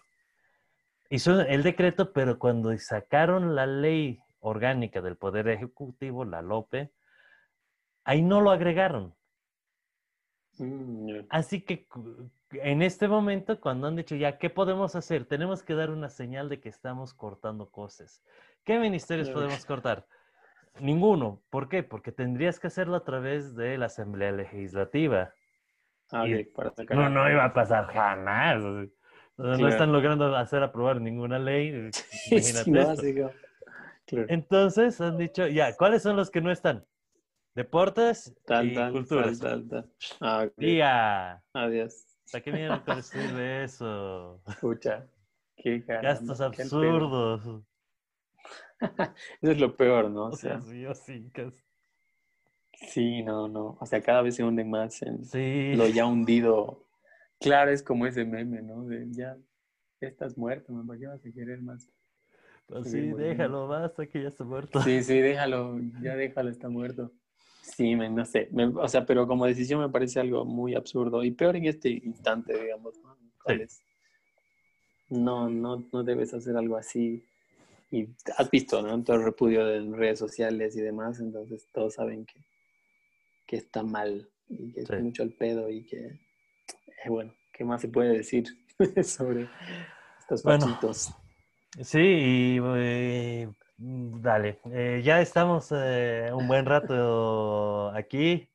Hizo 1.11 1.41
el 1.41 1.63
decreto, 1.63 2.13
pero 2.13 2.39
cuando 2.39 2.77
sacaron 2.79 3.55
la 3.55 3.67
ley 3.67 4.21
orgánica 4.41 5.01
del 5.01 5.17
Poder 5.17 5.49
Ejecutivo, 5.49 6.25
la 6.25 6.43
LOPE, 6.43 6.93
ahí 8.05 8.23
no 8.23 8.41
lo 8.41 8.51
agregaron. 8.51 9.15
Mm, 10.59 11.21
Así 11.31 11.63
que 11.63 11.87
en 12.51 12.83
este 12.83 13.09
momento, 13.09 13.61
cuando 13.61 13.87
han 13.87 13.97
dicho 13.97 14.17
ya, 14.17 14.39
¿qué 14.39 14.51
podemos 14.51 14.95
hacer? 14.97 15.25
Tenemos 15.25 15.63
que 15.63 15.75
dar 15.75 15.91
una 15.91 16.09
señal 16.09 16.49
de 16.49 16.61
que 16.61 16.69
estamos 16.69 17.15
cortando 17.15 17.71
cosas. 17.71 18.23
¿Qué 18.65 18.79
ministerios 18.79 19.31
podemos 19.31 19.65
cortar? 19.65 20.07
Ninguno. 20.81 21.43
¿Por 21.51 21.69
qué? 21.69 21.83
Porque 21.83 22.13
tendrías 22.13 22.61
que 22.61 22.67
hacerlo 22.67 22.97
a 22.97 23.05
través 23.05 23.55
de 23.55 23.79
la 23.79 23.87
Asamblea 23.87 24.33
Legislativa. 24.33 25.33
Ah, 26.11 26.27
Y- 26.27 26.45
para 26.45 26.71
sacar 26.71 26.97
No, 26.97 27.09
no 27.11 27.31
iba 27.31 27.45
a 27.45 27.53
pasar 27.53 27.87
jamás. 27.87 28.57
o 28.63 28.83
sea, 28.83 29.57
No 29.57 29.69
están 29.69 29.93
logrando 29.93 30.35
hacer 30.37 30.63
aprobar 30.63 31.01
ninguna 31.01 31.39
ley. 31.39 31.91
Imagínate 32.31 32.65
Sí, 32.65 32.71
no, 32.71 32.81
así 32.91 33.15
como- 33.15 33.31
claro. 34.07 34.27
Entonces 34.31 35.01
han 35.01 35.19
dicho, 35.19 35.47
ya, 35.47 35.77
¿cuáles 35.77 36.03
son 36.03 36.17
los 36.17 36.31
que 36.31 36.41
no 36.41 36.51
están? 36.51 36.85
Deportes 37.55 38.35
y 38.63 38.75
culturas. 38.93 39.39
tal. 39.41 39.91
Ah, 40.21 40.45
ok. 40.47 40.55
Tía, 40.57 41.43
Adiós. 41.53 42.07
¿para 42.33 42.43
qué 42.45 42.53
vienen 42.53 42.81
con 42.81 42.97
decir 42.97 43.33
de 43.35 43.65
eso? 43.65 44.41
Escucha. 44.49 45.07
Qué 45.57 45.85
caramba, 45.85 46.09
Gastos 46.11 46.39
qué 46.57 46.63
absurdos. 46.63 47.63
Eso 49.43 49.53
es 49.53 49.61
lo 49.61 49.77
peor, 49.77 50.09
¿no? 50.11 50.27
O 50.27 50.29
O 50.29 50.33
sea, 50.37 50.61
sea, 50.61 50.71
sí, 50.71 50.85
así 50.87 51.31
que- 51.35 51.53
sí, 52.87 53.23
no, 53.23 53.49
no. 53.49 53.77
O 53.81 53.87
sea, 53.87 54.01
cada 54.03 54.23
vez 54.23 54.37
se 54.37 54.45
hunden 54.45 54.71
más 54.71 55.03
en 55.03 55.25
Sí. 55.25 55.73
lo 55.75 55.87
ya 55.89 56.07
hundido. 56.07 56.85
Claro, 57.41 57.71
es 57.71 57.85
como 57.85 58.05
ese 58.05 58.25
meme, 58.25 58.63
¿no? 58.63 58.85
De 58.85 59.07
ya, 59.13 59.37
estás 60.01 60.37
muerto, 60.37 60.73
man, 60.73 60.89
¿para 60.89 60.99
qué 60.99 61.07
vas 61.07 61.25
a 61.25 61.31
querer 61.31 61.63
más? 61.63 61.89
Pues 62.67 62.91
Sí, 62.91 63.13
déjalo, 63.13 63.69
basta 63.69 64.07
que 64.09 64.23
ya 64.23 64.29
está 64.29 64.43
muerto. 64.43 64.81
Sí, 64.83 65.05
sí, 65.05 65.19
déjalo, 65.21 65.79
ya 66.03 66.17
déjalo, 66.17 66.51
está 66.51 66.69
muerto. 66.69 67.13
Sí, 67.63 67.95
men, 67.95 68.17
no 68.17 68.25
sé. 68.25 68.49
me- 68.51 68.65
o 68.67 68.89
sea, 68.89 69.07
pero 69.07 69.29
como 69.29 69.47
decisión 69.47 69.81
me 69.81 69.89
parece 69.89 70.19
algo 70.19 70.45
muy 70.45 70.75
absurdo 70.75 71.23
y 71.23 71.31
peor 71.31 71.55
en 71.55 71.67
este 71.67 71.91
instante, 71.91 72.61
digamos, 72.61 72.99
¿no? 73.05 73.17
No, 75.11 75.49
no, 75.49 75.89
no 75.93 76.03
debes 76.03 76.35
hacer 76.35 76.57
algo 76.57 76.77
así. 76.77 77.25
Y 77.91 78.09
has 78.37 78.51
visto, 78.51 78.83
¿no? 78.83 79.03
Todo 79.03 79.17
el 79.17 79.25
repudio 79.25 79.73
en 79.73 79.95
redes 79.95 80.19
sociales 80.19 80.77
y 80.77 80.81
demás, 80.81 81.21
entonces 81.21 81.67
todos 81.73 81.95
saben 81.95 82.27
que, 82.27 82.41
que 83.49 83.57
está 83.57 83.83
mal 83.83 84.31
y 84.49 84.73
que 84.73 84.85
Sí. 84.85 84.93
es 84.93 85.01
mucho 85.03 85.23
el 85.25 85.33
pedo 85.33 85.69
y 85.71 85.85
que, 85.85 86.07
eh, 86.07 87.09
bueno, 87.09 87.35
¿qué 87.53 87.65
más 87.65 87.81
se 87.81 87.89
puede 87.89 88.13
decir 88.19 88.45
sobre 89.03 89.49
estos 90.21 90.43
Bueno. 90.45 90.67
fachitos? 90.67 91.13
Sí, 91.83 91.99
y 91.99 92.61
eh, 92.63 93.51
dale, 93.79 94.61
eh, 94.67 95.01
ya 95.05 95.21
estamos 95.21 95.71
un 95.73 96.47
buen 96.49 96.65
rato 96.67 97.91
aquí, 97.91 98.49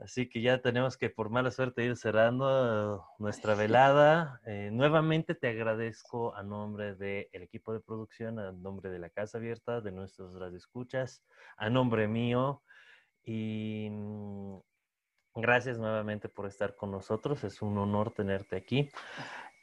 así 0.00 0.28
que 0.28 0.40
ya 0.40 0.60
tenemos 0.62 0.96
que 0.96 1.10
por 1.10 1.30
mala 1.30 1.50
suerte 1.50 1.84
ir 1.84 1.96
cerrando 1.96 3.04
nuestra 3.18 3.54
velada. 3.54 4.40
Eh, 4.46 4.70
nuevamente 4.72 5.34
te 5.34 5.48
agradezco 5.48 6.34
a 6.34 6.42
nombre 6.42 6.94
del 6.94 7.26
equipo 7.32 7.72
de 7.72 7.80
producción, 7.80 8.38
a 8.38 8.52
nombre 8.52 8.90
de 8.90 8.98
la 8.98 9.10
Casa 9.10 9.38
Abierta, 9.38 9.80
de 9.80 9.92
nuestros 9.92 10.32
radioescuchas, 10.38 11.22
a 11.56 11.70
nombre 11.70 12.08
mío 12.08 12.62
y 13.24 13.88
mm, 13.90 14.56
gracias 15.36 15.78
nuevamente 15.78 16.28
por 16.28 16.46
estar 16.46 16.76
con 16.76 16.90
nosotros, 16.90 17.44
es 17.44 17.62
un 17.62 17.78
honor 17.78 18.12
tenerte 18.12 18.56
aquí. 18.56 18.90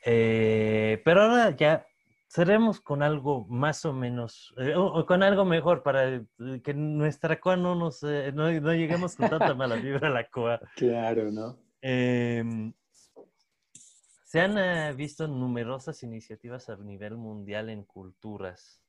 Eh, 0.06 1.02
pero 1.04 1.24
ahora 1.24 1.56
ya 1.56 1.86
cerremos 2.30 2.80
con 2.80 3.04
algo 3.04 3.46
más 3.48 3.86
o 3.86 3.94
menos, 3.94 4.54
eh, 4.58 4.76
o, 4.76 4.86
o 4.86 5.06
con 5.06 5.24
algo 5.24 5.46
mejor 5.46 5.84
para 5.84 6.16
eh, 6.16 6.26
que 6.64 6.74
nuestra 6.74 7.40
coa 7.40 7.58
no 7.58 7.76
nos, 7.76 8.04
eh, 8.04 8.32
no, 8.34 8.52
no 8.52 8.74
lleguemos 8.74 9.16
con 9.16 9.30
tanta 9.30 9.54
mala 9.56 9.76
vibra 9.76 10.08
a 10.08 10.12
la 10.12 10.30
coa. 10.30 10.60
Claro, 10.76 11.32
¿no? 11.32 11.58
Em, 11.82 12.74
se 14.26 14.42
han 14.42 14.96
visto 14.96 15.28
numerosas 15.28 16.04
iniciativas 16.04 16.70
a 16.70 16.78
nivel 16.78 17.18
mundial 17.18 17.70
en 17.70 17.84
culturas 17.84 18.80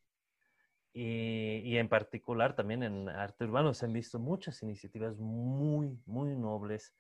y, 0.93 1.59
y 1.65 1.79
en 1.79 1.89
particular 1.89 2.57
también 2.57 2.83
en 2.83 3.09
arte 3.09 3.45
urbano 3.45 3.75
se 3.75 3.87
han 3.87 3.93
visto 3.93 4.19
muchas 4.19 4.63
iniciativas 4.63 5.19
muy, 5.19 6.01
muy 6.07 6.37
nobles. 6.37 6.95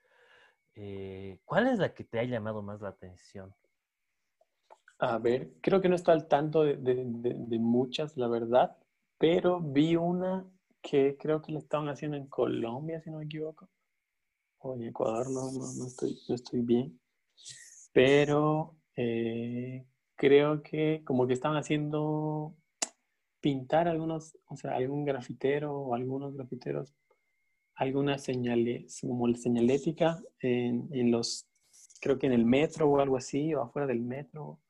Eh, 0.74 1.40
¿Cuál 1.44 1.68
es 1.68 1.78
la 1.78 1.94
que 1.94 2.04
te 2.04 2.20
ha 2.20 2.24
llamado 2.24 2.62
más 2.62 2.80
la 2.80 2.90
atención? 2.90 3.54
A 4.98 5.18
ver, 5.18 5.54
creo 5.62 5.80
que 5.80 5.88
no 5.88 5.94
estoy 5.96 6.14
al 6.14 6.28
tanto 6.28 6.62
de, 6.62 6.76
de- 6.76 7.04
de- 7.06 7.34
de 7.34 7.58
muchas, 7.58 8.16
la 8.16 8.28
verdad, 8.28 8.76
pero 9.18 9.60
vi 9.60 9.96
una 9.96 10.46
que 10.82 11.16
creo 11.18 11.42
que 11.42 11.52
la 11.52 11.58
estaban 11.58 11.88
haciendo 11.88 12.16
en 12.16 12.26
Colombia, 12.28 13.00
si 13.00 13.10
no 13.10 13.18
me 13.18 13.24
equivoco, 13.24 13.68
o 14.60 14.74
en 14.74 14.84
Ecuador, 14.84 15.30
no, 15.30 15.52
no, 15.52 15.72
no 15.74 15.86
estoy, 15.86 16.18
no 16.28 16.34
estoy 16.36 16.60
bien, 16.62 17.00
pero 17.92 18.78
eh, 18.96 19.86
creo 20.16 20.62
que 20.62 21.02
como 21.06 21.26
que 21.26 21.34
estaban 21.34 21.58
haciendo 21.58 22.56
pintar 23.40 23.88
algunos, 23.88 24.36
o 24.46 24.56
sea, 24.56 24.76
algún 24.76 25.04
grafitero 25.04 25.74
o 25.74 25.94
algunos 25.94 26.34
grafiteros, 26.36 26.94
alguna 27.74 28.18
señales, 28.18 29.00
como 29.00 29.26
la 29.26 29.36
señalética 29.36 30.20
en, 30.40 30.88
en 30.92 31.10
los, 31.10 31.48
creo 32.00 32.18
que 32.18 32.26
en 32.26 32.32
el 32.32 32.44
metro 32.44 32.88
o 32.88 33.00
algo 33.00 33.16
así, 33.16 33.54
o 33.54 33.62
afuera 33.62 33.86
del 33.86 34.00
metro 34.00 34.60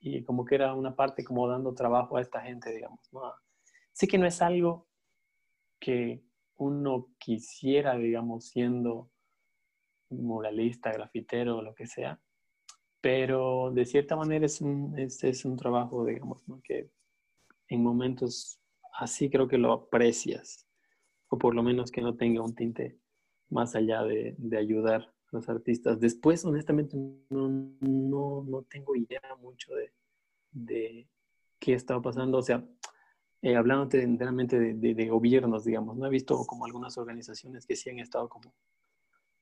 y 0.00 0.22
como 0.22 0.44
que 0.44 0.54
era 0.54 0.74
una 0.74 0.94
parte 0.94 1.24
como 1.24 1.48
dando 1.48 1.74
trabajo 1.74 2.16
a 2.16 2.20
esta 2.20 2.42
gente, 2.42 2.72
digamos. 2.72 3.00
¿no? 3.10 3.22
Sé 3.92 4.06
que 4.06 4.18
no 4.18 4.26
es 4.26 4.42
algo 4.42 4.86
que 5.80 6.22
uno 6.56 7.08
quisiera, 7.18 7.96
digamos, 7.96 8.48
siendo 8.48 9.10
muralista, 10.10 10.92
grafitero 10.92 11.62
lo 11.62 11.74
que 11.74 11.86
sea, 11.86 12.20
pero 13.00 13.70
de 13.72 13.84
cierta 13.86 14.14
manera 14.14 14.46
es 14.46 14.60
un, 14.60 14.98
es, 14.98 15.24
es 15.24 15.44
un 15.44 15.56
trabajo, 15.56 16.04
digamos, 16.04 16.46
¿no? 16.48 16.60
que 16.62 16.90
en 17.68 17.82
momentos 17.82 18.60
así 18.98 19.28
creo 19.30 19.48
que 19.48 19.58
lo 19.58 19.72
aprecias, 19.72 20.66
o 21.28 21.38
por 21.38 21.54
lo 21.54 21.62
menos 21.62 21.90
que 21.90 22.00
no 22.00 22.16
tenga 22.16 22.42
un 22.42 22.54
tinte 22.54 22.98
más 23.50 23.74
allá 23.74 24.02
de, 24.02 24.36
ayudar 24.56 25.02
a 25.02 25.12
los 25.32 25.48
artistas. 25.48 26.00
Después, 26.00 26.44
honestamente, 26.44 26.96
no, 27.30 27.48
no, 27.80 28.44
no 28.46 28.62
tengo 28.62 28.96
idea 28.96 29.20
mucho 29.40 29.74
de, 29.74 29.92
de 30.52 31.08
qué 31.58 31.74
estaba 31.74 32.00
pasando. 32.00 32.38
O 32.38 32.42
sea, 32.42 32.64
eh, 33.42 33.56
hablando 33.56 33.88
enteramente 33.96 34.58
de, 34.58 34.74
de, 34.74 34.94
de, 34.94 35.08
gobiernos, 35.08 35.64
digamos, 35.64 35.96
no 35.96 36.06
he 36.06 36.10
visto 36.10 36.44
como 36.46 36.64
algunas 36.64 36.96
organizaciones 36.96 37.66
que 37.66 37.76
sí 37.76 37.90
han 37.90 37.98
estado 37.98 38.28
como 38.28 38.54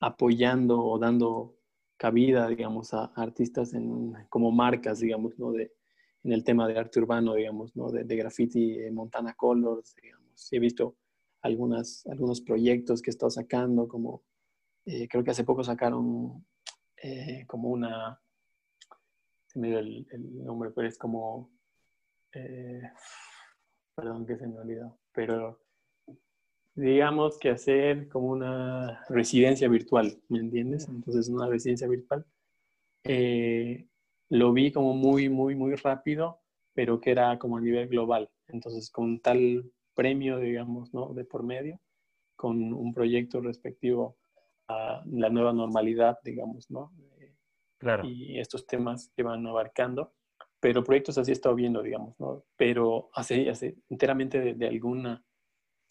apoyando 0.00 0.82
o 0.82 0.98
dando 0.98 1.56
cabida, 1.96 2.48
digamos, 2.48 2.92
a 2.94 3.04
artistas 3.14 3.74
en, 3.74 4.12
como 4.28 4.50
marcas, 4.50 4.98
digamos, 4.98 5.38
¿no? 5.38 5.52
De, 5.52 5.72
en 6.24 6.32
el 6.32 6.44
tema 6.44 6.68
de 6.68 6.78
arte 6.78 7.00
urbano, 7.00 7.34
digamos, 7.34 7.74
¿no? 7.76 7.90
De, 7.90 8.04
de 8.04 8.16
graffiti, 8.16 8.78
eh, 8.78 8.90
Montana 8.90 9.34
Colors, 9.34 9.94
digamos. 10.00 10.52
He 10.52 10.58
visto 10.58 10.96
algunas, 11.42 12.06
algunos 12.06 12.40
proyectos 12.40 13.02
que 13.02 13.10
he 13.10 13.12
estado 13.12 13.30
sacando, 13.30 13.88
como 13.88 14.22
eh, 14.86 15.08
creo 15.08 15.22
que 15.22 15.30
hace 15.30 15.44
poco 15.44 15.62
sacaron 15.62 16.44
eh, 16.96 17.44
como 17.46 17.68
una, 17.68 18.20
se 19.46 19.58
me 19.58 19.68
dio 19.68 19.78
el, 19.78 20.06
el, 20.10 20.44
nombre, 20.44 20.70
pero 20.74 20.88
es 20.88 20.98
como, 20.98 21.50
eh, 22.32 22.82
perdón 23.94 24.26
que 24.26 24.36
se 24.36 24.46
me 24.46 24.58
olvidó, 24.58 24.98
pero 25.12 25.60
digamos 26.74 27.38
que 27.38 27.50
hacer 27.50 28.08
como 28.08 28.28
una 28.28 29.04
residencia 29.08 29.68
virtual, 29.68 30.20
¿me 30.28 30.38
entiendes? 30.38 30.88
Entonces 30.88 31.28
una 31.28 31.46
residencia 31.46 31.86
virtual. 31.86 32.24
Eh, 33.04 33.88
lo 34.32 34.50
vi 34.54 34.72
como 34.72 34.94
muy, 34.94 35.28
muy, 35.28 35.54
muy 35.54 35.74
rápido, 35.74 36.40
pero 36.72 37.02
que 37.02 37.10
era 37.10 37.38
como 37.38 37.58
a 37.58 37.60
nivel 37.60 37.86
global. 37.88 38.30
Entonces 38.48 38.90
con 38.90 39.20
tal 39.20 39.70
premio, 39.94 40.38
digamos, 40.38 40.94
¿no? 40.94 41.12
De 41.12 41.26
por 41.26 41.42
medio, 41.42 41.78
con 42.34 42.72
un 42.72 42.94
proyecto 42.94 43.42
respectivo 43.42 44.16
a 44.68 45.02
la 45.04 45.28
nueva 45.28 45.52
normalidad, 45.52 46.18
digamos, 46.24 46.70
¿no? 46.70 46.94
Claro. 47.76 48.04
Y 48.06 48.38
estos 48.38 48.66
temas 48.66 49.12
que 49.14 49.22
van 49.22 49.46
abarcando. 49.46 50.14
Pero 50.60 50.82
proyectos 50.82 51.18
así 51.18 51.30
he 51.30 51.34
estado 51.34 51.54
viendo, 51.54 51.82
digamos, 51.82 52.18
¿no? 52.18 52.42
Pero 52.56 53.10
hace, 53.12 53.50
hace 53.50 53.76
enteramente 53.90 54.40
de, 54.40 54.54
de 54.54 54.66
alguna 54.66 55.22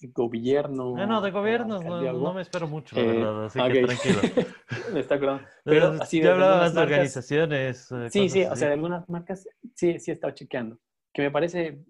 gobierno. 0.08 0.96
No, 0.96 1.06
no, 1.06 1.22
de 1.22 1.32
gobiernos 1.32 1.84
no, 1.84 2.02
no, 2.02 2.34
me 2.34 2.42
espero 2.42 2.68
mucho, 2.68 2.96
la 2.96 3.02
eh, 3.02 3.08
verdad, 3.08 3.46
así 3.46 3.60
okay. 3.60 3.74
que 3.74 3.86
tranquilo. 3.86 4.20
me 4.94 5.00
está 5.00 5.16
acordando. 5.16 5.44
Pero, 5.64 5.88
así 6.02 6.20
de, 6.20 6.30
hablaba 6.30 6.58
más 6.58 6.74
de 6.74 6.82
organizaciones. 6.82 7.92
Eh, 7.92 8.10
sí, 8.10 8.30
sí, 8.30 8.44
así. 8.44 8.52
o 8.52 8.56
sea, 8.56 8.68
de 8.68 8.74
algunas 8.74 9.08
marcas 9.10 9.48
sí, 9.76 10.00
sí 10.00 10.12
he 10.12 10.14
estado 10.14 10.34
chequeando. 10.34 10.80
Que 11.14 11.22
me 11.24 11.32
parece 11.32 11.84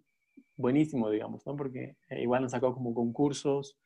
buenísimo, 0.55 1.09
digamos, 1.09 1.45
¿no? 1.45 1.55
Porque 1.55 1.97
eh, 2.09 2.21
igual 2.21 2.43
han 2.43 2.49
sacado 2.49 2.73
como 2.73 2.93
concursos. 2.93 3.77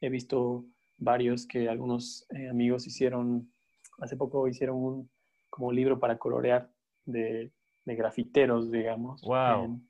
He 0.00 0.08
visto 0.08 0.64
varios 0.96 1.46
que 1.46 1.68
algunos 1.68 2.26
eh, 2.30 2.48
amigos 2.48 2.86
hicieron, 2.86 3.52
hace 3.98 4.16
poco 4.16 4.48
hicieron 4.48 4.76
un 4.76 5.10
como 5.48 5.72
libro 5.72 5.98
para 5.98 6.16
colorear 6.16 6.70
de, 7.04 7.52
de 7.84 7.94
grafiteros, 7.96 8.70
digamos. 8.70 9.20
Wow. 9.22 9.80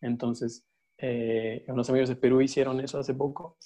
Entonces, 0.00 0.64
eh, 0.98 1.64
unos 1.68 1.88
amigos 1.90 2.08
de 2.08 2.16
Perú 2.16 2.40
hicieron 2.40 2.80
eso 2.80 2.98
hace 2.98 3.14
poco 3.14 3.56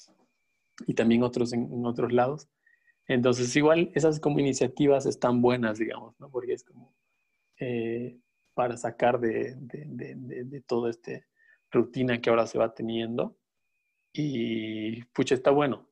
y 0.86 0.94
también 0.94 1.22
otros 1.22 1.52
en, 1.52 1.84
otros 1.84 2.12
lados. 2.12 2.48
Entonces, 3.06 3.54
igual 3.56 3.90
esas 3.94 4.20
como 4.20 4.40
iniciativas 4.40 5.06
están 5.06 5.42
buenas, 5.42 5.78
digamos, 5.78 6.18
¿no? 6.20 6.30
Porque 6.30 6.54
es 6.54 6.64
como 6.64 6.94
eh, 7.58 8.18
para 8.54 8.76
sacar 8.76 9.20
de, 9.20 9.54
de, 9.56 9.84
de, 9.86 10.44
de 10.44 10.60
toda 10.62 10.90
esta 10.90 11.12
rutina 11.70 12.20
que 12.20 12.30
ahora 12.30 12.46
se 12.46 12.58
va 12.58 12.74
teniendo. 12.74 13.36
Y, 14.12 15.02
pucha, 15.06 15.34
está 15.34 15.50
bueno. 15.50 15.88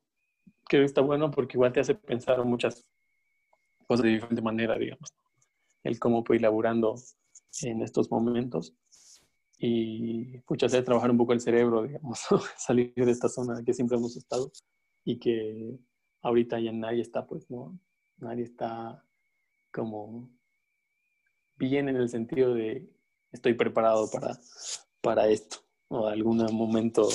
Creo 0.65 0.81
que 0.81 0.85
está 0.85 1.01
bueno 1.01 1.31
porque 1.31 1.57
igual 1.57 1.73
te 1.73 1.79
hace 1.79 1.95
pensar 1.95 2.43
muchas 2.45 2.85
cosas 3.87 4.03
de 4.03 4.09
diferente 4.09 4.41
manera, 4.41 4.77
digamos. 4.77 5.13
El 5.83 5.99
cómo 5.99 6.23
puede 6.23 6.37
ir 6.37 6.41
laburando 6.43 6.95
en 7.63 7.81
estos 7.81 8.11
momentos 8.11 8.75
y 9.61 10.37
pucha, 10.39 10.67
hacer 10.67 10.85
trabajar 10.85 11.11
un 11.11 11.17
poco 11.17 11.33
el 11.33 11.41
cerebro, 11.41 11.83
digamos, 11.83 12.21
salir 12.57 12.93
de 12.95 13.11
esta 13.11 13.27
zona 13.27 13.61
que 13.63 13.73
siempre 13.73 13.97
hemos 13.97 14.15
estado 14.15 14.51
y 15.03 15.19
que 15.19 15.77
ahorita 16.21 16.59
ya 16.59 16.71
nadie 16.71 17.01
está, 17.01 17.27
pues, 17.27 17.51
¿no? 17.51 17.77
Nadie 18.17 18.43
está 18.43 19.03
como 19.71 20.29
bien 21.57 21.89
en 21.89 21.97
el 21.97 22.09
sentido 22.09 22.53
de 22.53 22.89
estoy 23.31 23.53
preparado 23.53 24.09
para, 24.09 24.39
para 25.01 25.27
esto 25.27 25.57
o 25.89 26.07
algún 26.07 26.37
momento 26.53 27.07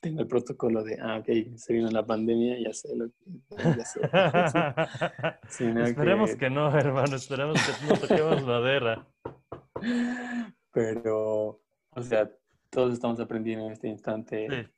tengo 0.00 0.20
el 0.20 0.26
protocolo 0.26 0.82
de, 0.82 0.98
ah, 1.00 1.18
ok, 1.18 1.56
se 1.56 1.72
vino 1.72 1.88
la 1.90 2.04
pandemia, 2.06 2.58
ya 2.60 2.72
sé 2.72 2.96
lo 2.96 3.08
que 3.08 3.14
esperemos 5.84 6.34
que... 6.36 6.50
no, 6.50 6.76
hermano, 6.76 7.16
esperemos 7.16 7.58
que 7.60 7.72
no 7.86 7.94
toquemos 8.00 8.44
madera. 8.44 9.08
Pero 10.72 11.60
o 11.90 12.02
sea, 12.02 12.30
todos 12.70 12.94
estamos 12.94 13.18
aprendiendo 13.20 13.66
en 13.66 13.72
este 13.72 13.88
instante 13.88 14.70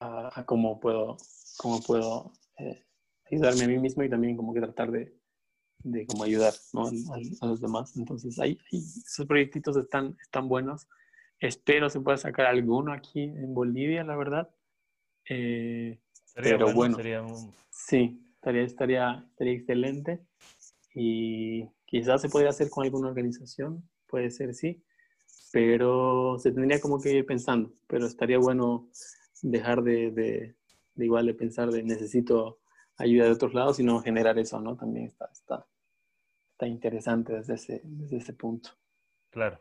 a, 0.00 0.44
cómo 0.46 0.80
puedo, 0.80 1.16
cómo 1.56 1.80
puedo 1.80 2.32
eh, 2.58 2.84
ayudarme 3.30 3.64
a 3.64 3.68
mí 3.68 3.78
mismo 3.78 4.02
y 4.02 4.10
también 4.10 4.36
como 4.36 4.52
que 4.52 4.60
tratar 4.60 4.90
de, 4.90 5.14
de 5.78 6.06
cómo 6.06 6.24
ayudar 6.24 6.52
a, 7.40 7.46
los 7.46 7.60
demás. 7.60 7.96
Entonces, 7.96 8.38
ahí, 8.38 8.58
esos 8.70 9.26
proyectitos 9.26 9.76
están, 9.76 10.16
están 10.20 10.48
buenos. 10.48 10.88
Espero 11.38 11.90
se 11.90 12.00
pueda 12.00 12.16
sacar 12.16 12.46
alguno 12.46 12.92
aquí 12.92 13.22
en 13.22 13.54
Bolivia, 13.54 14.04
la 14.04 14.16
verdad. 14.16 14.50
Eh, 15.28 16.00
pero 16.34 16.72
bueno, 16.74 16.98
sí, 17.70 18.20
estaría, 18.34 18.62
estaría, 18.62 19.26
estaría 19.30 19.52
excelente. 19.54 20.20
Y 20.94 21.68
quizás 21.86 22.22
se 22.22 22.28
podría 22.28 22.50
hacer 22.50 22.70
con 22.70 22.84
alguna 22.84 23.08
organización, 23.08 23.88
puede 24.06 24.30
ser, 24.30 24.54
sí 24.54 24.84
pero 25.54 26.36
se 26.40 26.50
tendría 26.50 26.80
como 26.80 27.00
que 27.00 27.12
ir 27.12 27.24
pensando, 27.24 27.72
pero 27.86 28.06
estaría 28.06 28.38
bueno 28.38 28.88
dejar 29.40 29.84
de, 29.84 30.10
de, 30.10 30.56
igual 30.96 31.26
de 31.26 31.34
pensar 31.34 31.70
de 31.70 31.84
necesito 31.84 32.58
ayuda 32.96 33.26
de 33.26 33.30
otros 33.30 33.54
lados, 33.54 33.76
sino 33.76 34.00
generar 34.00 34.36
eso, 34.36 34.60
¿no? 34.60 34.76
También 34.76 35.06
está, 35.06 35.26
está, 35.32 35.64
está 36.50 36.66
interesante 36.66 37.34
desde 37.34 37.54
ese, 37.54 37.80
desde 37.84 38.16
ese 38.16 38.32
punto. 38.32 38.70
Claro. 39.30 39.60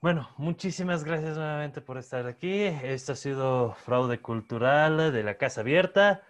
Bueno, 0.00 0.28
muchísimas 0.38 1.04
gracias 1.04 1.36
nuevamente 1.36 1.80
por 1.80 1.98
estar 1.98 2.26
aquí. 2.26 2.62
Esto 2.62 3.12
ha 3.12 3.16
sido 3.16 3.74
Fraude 3.74 4.20
Cultural 4.20 5.12
de 5.12 5.22
la 5.22 5.38
Casa 5.38 5.60
Abierta. 5.60 6.24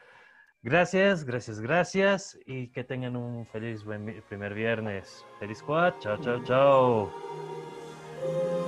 Gracias, 0.60 1.24
gracias, 1.24 1.60
gracias 1.60 2.38
y 2.44 2.68
que 2.68 2.84
tengan 2.84 3.16
un 3.16 3.46
feliz 3.46 3.82
primer 4.28 4.52
viernes. 4.52 5.24
Feliz 5.40 5.62
Juan. 5.62 5.94
Chao, 6.00 6.18
chao, 6.18 6.44
chao. 6.44 7.10
Thank 8.22 8.34
you. 8.34 8.61